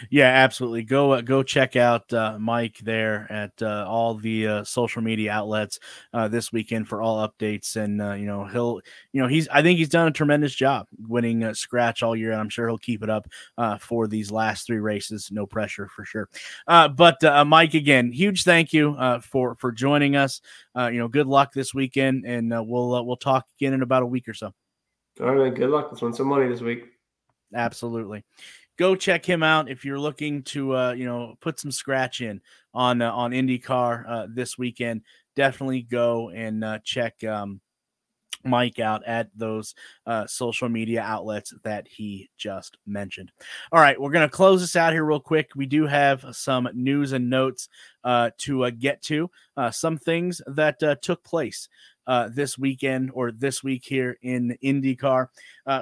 [0.10, 0.84] Yeah, absolutely.
[0.84, 5.32] Go uh, go check out uh, Mike there at uh, all the uh, social media
[5.32, 5.80] outlets
[6.14, 7.76] uh, this weekend for all updates.
[7.76, 8.82] And uh, you know he'll
[9.14, 12.40] you know he's I think he's done a tremendous job winning scratch all year, and
[12.40, 13.28] I'm sure he'll keep it up
[13.80, 15.30] for these last three races.
[15.32, 16.30] No pressure for sure.
[16.66, 20.42] but Mike, again, huge thank you for for joining us.
[20.76, 24.28] you know, good luck this weekend, and we'll we'll talk again in about a week
[24.28, 24.54] or so.
[25.22, 25.88] All right, good luck.
[25.90, 26.86] Let's win some money this week.
[27.54, 28.24] absolutely.
[28.78, 32.42] Go check him out if you're looking to, uh, you know, put some scratch in
[32.74, 35.02] on uh, on IndyCar uh, this weekend.
[35.36, 37.62] Definitely go and uh, check um,
[38.48, 39.76] Mike out at those
[40.06, 43.32] uh, social media outlets that he just mentioned.
[43.72, 45.52] All right, we're to close this out here real quick.
[45.56, 47.70] We do have some news and notes
[48.04, 51.70] uh, to uh, get to, uh, some things that uh, took place.
[52.06, 55.28] Uh, this weekend or this week here in IndyCar.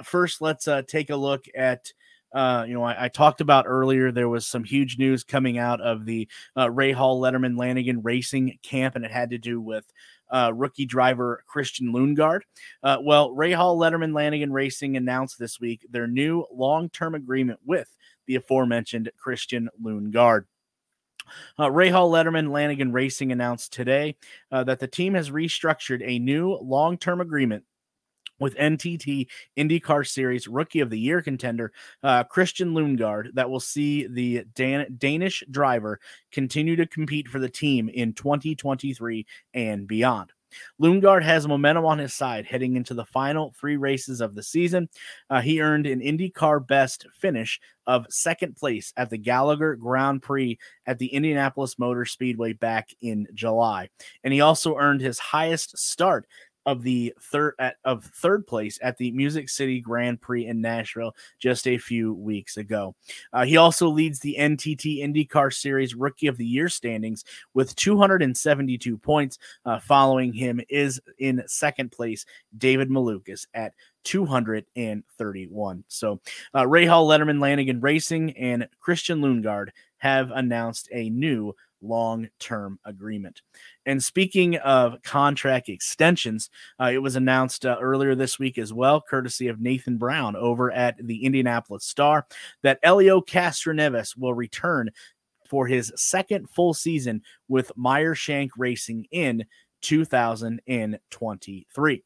[0.04, 1.94] first, let's take a look at
[2.36, 5.80] uh, you know, I, I, talked about earlier, there was some huge news coming out
[5.80, 6.28] of the
[6.58, 9.86] uh, Rahal Letterman Lanigan Racing Camp, and it had to do with
[10.30, 12.42] uh, rookie driver Christian Lundgaard.
[12.84, 17.90] Uh, well, Rahal Letterman Lanigan Racing announced this week their new long term agreement with
[18.28, 20.46] the aforementioned Christian Lundgaard.
[21.58, 24.18] Uh, Rahal Letterman Lanigan Racing announced today
[24.52, 27.64] uh, that the team has restructured a new long term agreement
[28.40, 29.28] with NTT
[29.58, 31.72] IndyCar Series Rookie of the Year contender
[32.04, 36.00] uh, Christian Lundgaard that will see the Dan- Danish driver
[36.32, 40.32] continue to compete for the team in 2023 and beyond.
[40.82, 44.90] Lundgaard has momentum on his side heading into the final three races of the season.
[45.30, 50.58] Uh, he earned an IndyCar best finish of second place at the Gallagher Grand Prix
[50.86, 53.90] at the Indianapolis Motor Speedway back in July.
[54.24, 56.26] And he also earned his highest start
[56.66, 61.16] of the third at, of third place at the Music City Grand Prix in Nashville
[61.40, 62.96] just a few weeks ago.
[63.34, 68.98] Uh, he also leads the NTT IndyCar Series Rookie of the Year standings with 272
[68.98, 69.38] points.
[69.66, 72.26] Uh, following him is in second place
[72.58, 75.84] David Malukas at 231.
[75.88, 76.22] So,
[76.54, 81.54] uh, Rahal, Letterman Lanigan Racing and Christian Lundgaard have announced a new
[81.86, 83.42] long term agreement.
[83.86, 89.02] And speaking of contract extensions, uh, it was announced uh, earlier this week as well,
[89.02, 92.28] courtesy of Nathan Brown over at the Indianapolis Star,
[92.64, 94.90] that Helio Castroneves will return
[95.48, 99.46] for his second full season with Meyer Shank Racing in
[99.82, 102.04] 2023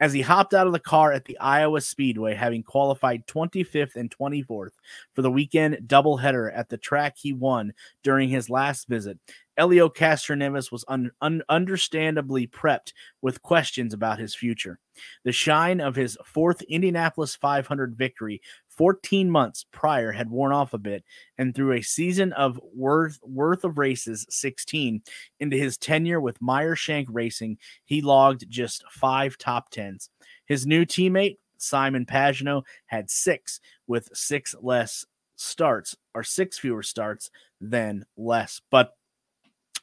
[0.00, 4.10] as he hopped out of the car at the Iowa Speedway, having qualified 25th and
[4.10, 4.72] 24th
[5.14, 9.18] for the weekend doubleheader at the track he won during his last visit.
[9.58, 14.78] Helio Castroneves was un- un- understandably prepped with questions about his future.
[15.24, 18.40] The shine of his fourth Indianapolis 500 victory
[18.80, 21.04] 14 months prior had worn off a bit,
[21.36, 25.02] and through a season of worth worth of races, 16
[25.38, 30.08] into his tenure with Meyer Shank Racing, he logged just five top tens.
[30.46, 35.04] His new teammate Simon Pagenaud had six, with six less
[35.36, 38.62] starts or six fewer starts than less.
[38.70, 38.94] But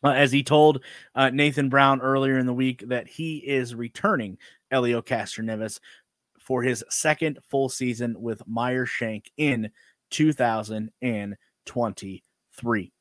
[0.04, 0.84] uh, as he told
[1.14, 4.40] uh, Nathan Brown earlier in the week that he is returning
[4.72, 5.80] Helio Castroneves
[6.48, 9.70] for his second full season with Meyer Shank in
[10.12, 12.92] 2023.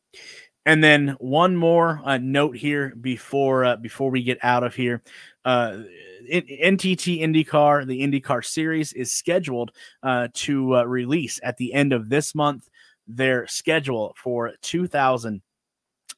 [0.66, 5.00] And then one more uh, note here before uh, before we get out of here.
[5.44, 5.82] Uh,
[6.28, 9.70] NTT IndyCar, the IndyCar series, is scheduled
[10.02, 12.68] uh, to uh, release at the end of this month.
[13.06, 15.40] Their schedule for 2000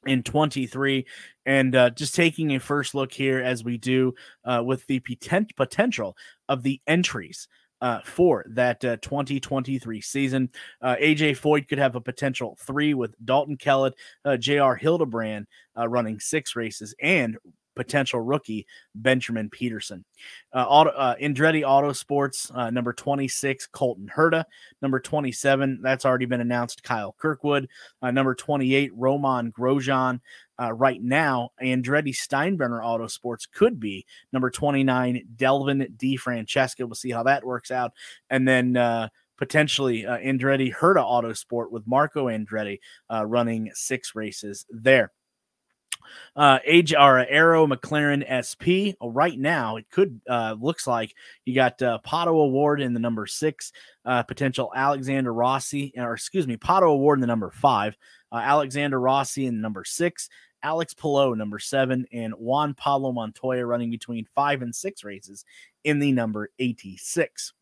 [0.05, 1.05] in 23
[1.45, 4.13] and uh, just taking a first look here as we do
[4.45, 6.15] uh, with the potent- potential
[6.47, 7.47] of the entries
[7.81, 10.49] uh, for that uh, 2023 season.
[10.81, 13.93] Uh, AJ Foyt could have a potential three with Dalton Kellett,
[14.25, 17.37] uh, JR Hildebrand running six races, and
[17.79, 20.03] potential rookie Benjamin Pedersen.
[20.53, 24.43] Uh, auto, uh, Andretti Autosports, uh, number 26, Colton Herta.
[24.81, 27.69] Number 27, that's already been announced, Kyle Kirkwood.
[28.01, 30.19] Uh, number 28, Romain Grosjean.
[30.61, 36.79] Uh, right now, Andretti Steinbrenner Autosports could be number 29, Devlin DeFrancesco.
[36.79, 37.93] We'll see how that works out.
[38.29, 39.07] And then uh,
[39.37, 42.79] potentially uh, Andretti Herta Autosport with Marco Andretti
[43.09, 45.13] uh, running six races there.
[46.35, 48.95] Uh, age Arrow McLaren SP.
[49.01, 51.13] Right now, it could uh, looks like
[51.45, 53.71] you got uh, Pato O'Ward in the number six,
[54.05, 57.97] uh, potential Alexander Rossi, or excuse me, Pato O'Ward in the number five,
[58.31, 60.29] uh, Alexander Rossi in number six,
[60.63, 65.45] Alex Palou number seven, and Juan Pablo Montoya running between five and six races
[65.83, 67.53] in the number 86.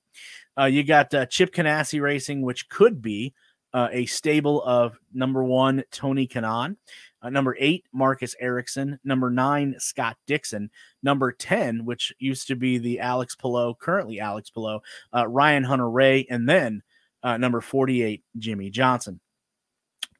[0.60, 3.34] Uh, you got uh, Chip Ganassi Racing, which could be
[3.74, 6.78] uh, a stable of number one Tony Kanaan.
[7.28, 9.00] Uh, number eight, Marcus Ericsson.
[9.04, 10.70] Number nine, Scott Dixon.
[11.04, 14.80] Number 10, which used to be the Alex Palou, currently Alex Palou,
[15.14, 16.28] uh, Ryan Hunter-Reay.
[16.30, 16.84] And then
[17.24, 19.20] uh, number 48, Jimmie Johnson.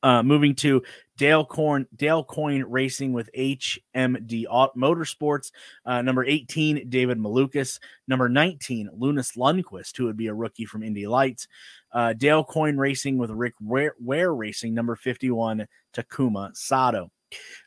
[0.04, 0.84] Uh, moving to
[1.18, 4.46] Dale Corn, Dale Coyne Racing with HMD
[4.78, 5.52] Motorsports.
[5.86, 7.80] Uh, number 18, David Malukas.
[8.08, 11.48] Number 19, Linus Lundqvist, who would be a rookie from Indy Lights.
[11.92, 14.74] Uh, Dale Coyne Racing with Rick Ware, Ware Racing.
[14.74, 17.10] Number 51, Takuma Sato.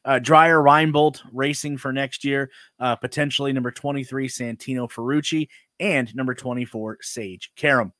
[0.04, 5.48] Uh, Dreyer Reinbold racing for next year, uh, potentially number 23, Santino Ferrucci,
[5.78, 7.92] and number 24, Sage Karam.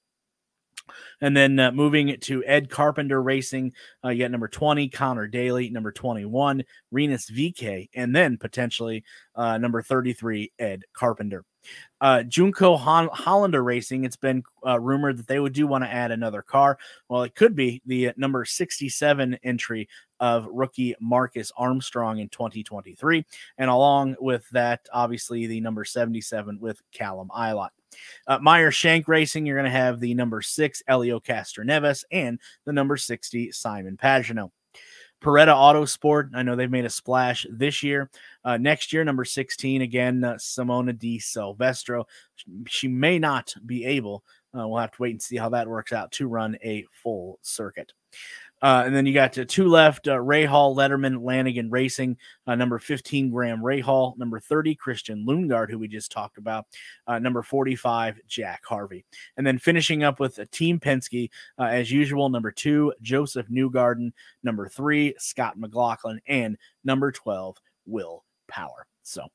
[1.21, 3.73] And then uh, moving to Ed Carpenter Racing,
[4.05, 9.05] uh, you got number 20, Conor Daly, number 21, Rinus VeeKay, and then potentially
[9.35, 11.45] uh, number 33, Ed Carpenter.
[12.01, 15.93] Uh, Juncos Hon- Hollinger Racing, it's been uh, rumored that they would do want to
[15.93, 16.79] add another car.
[17.09, 19.89] Well, it could be the uh, number 67 entry
[20.19, 23.25] of rookie Marcus Armstrong in 2023.
[23.59, 27.71] And along with that, obviously, the number 77 with Callum Ilott.
[28.27, 32.73] Uh, Meyer Shank Racing, you're going to have the number six Helio Castroneves and the
[32.73, 34.51] number 60 Simon Pagenaud.
[35.23, 38.11] Paretta Autosport, I know they've made a splash this year.
[38.43, 42.07] Uh, next year, number 16, again, uh, Simona De Silvestro.
[42.67, 44.25] She may not be able,
[44.57, 47.39] uh, we'll have to wait and see how that works out, to run a full
[47.43, 47.93] circuit.
[48.62, 52.16] Uh, and then you got uh, two left uh, Rahal, Letterman, Lanigan Racing,
[52.47, 56.66] uh, number 15, Graham Rahal, number 30, Christian Lundgaard, who we just talked about,
[57.07, 59.05] uh, number 45, Jack Harvey.
[59.37, 64.12] And then finishing up with a Team Penske, uh, as usual, number two, Josef Newgarden,
[64.43, 67.57] number three, Scott McLaughlin, and number 12,
[67.87, 68.87] Will Power.
[69.03, 69.27] So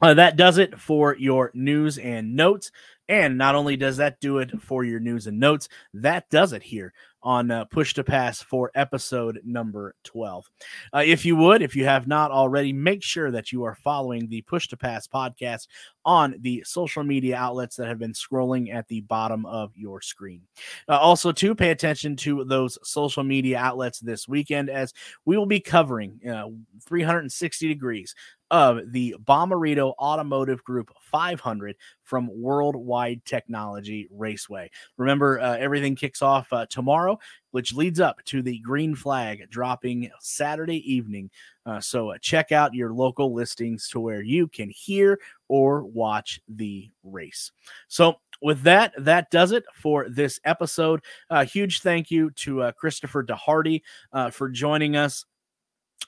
[0.00, 2.70] uh, that does it for your news and notes.
[3.08, 6.62] And not only does that do it for your news and notes, that does it
[6.62, 6.92] here
[7.28, 10.50] on uh, Push to Pass for episode number 12.
[10.94, 14.28] Uh, if you would, if you have not already, make sure that you are following
[14.28, 15.66] the Push to Pass podcast
[16.06, 20.40] on the social media outlets that have been scrolling at the bottom of your screen.
[20.88, 24.94] Uh, also, to pay attention to those social media outlets this weekend as
[25.26, 26.46] we will be covering uh,
[26.86, 28.14] 360 degrees
[28.50, 34.70] of the Bommarito Automotive Group 500 from Worldwide Technology Raceway.
[34.96, 37.17] Remember, uh, everything kicks off uh, tomorrow,
[37.50, 41.30] which leads up to the green flag dropping Saturday evening.
[41.66, 45.18] Uh, so uh, check out your local listings to where you can hear
[45.48, 47.52] or watch the race.
[47.88, 51.00] So with that, that does it for this episode.
[51.30, 53.82] A huge thank you to uh, Christopher DeHarde
[54.12, 55.24] uh, for joining us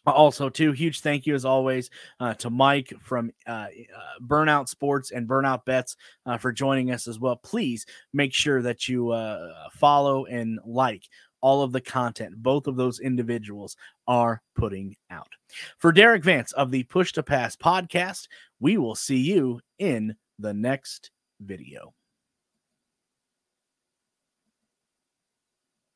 [0.06, 1.90] also, too, huge thank you as always
[2.20, 3.68] uh, to Mike from uh, uh,
[4.22, 5.96] Burnout Sports and Burnout Bets
[6.26, 7.36] uh, for joining us as well.
[7.36, 11.04] Please make sure that you uh, follow and like
[11.42, 13.76] all of the content both of those individuals
[14.06, 15.28] are putting out.
[15.78, 20.54] For Derik Vance of the Push to Pass podcast, we will see you in the
[20.54, 21.10] next
[21.40, 21.94] video.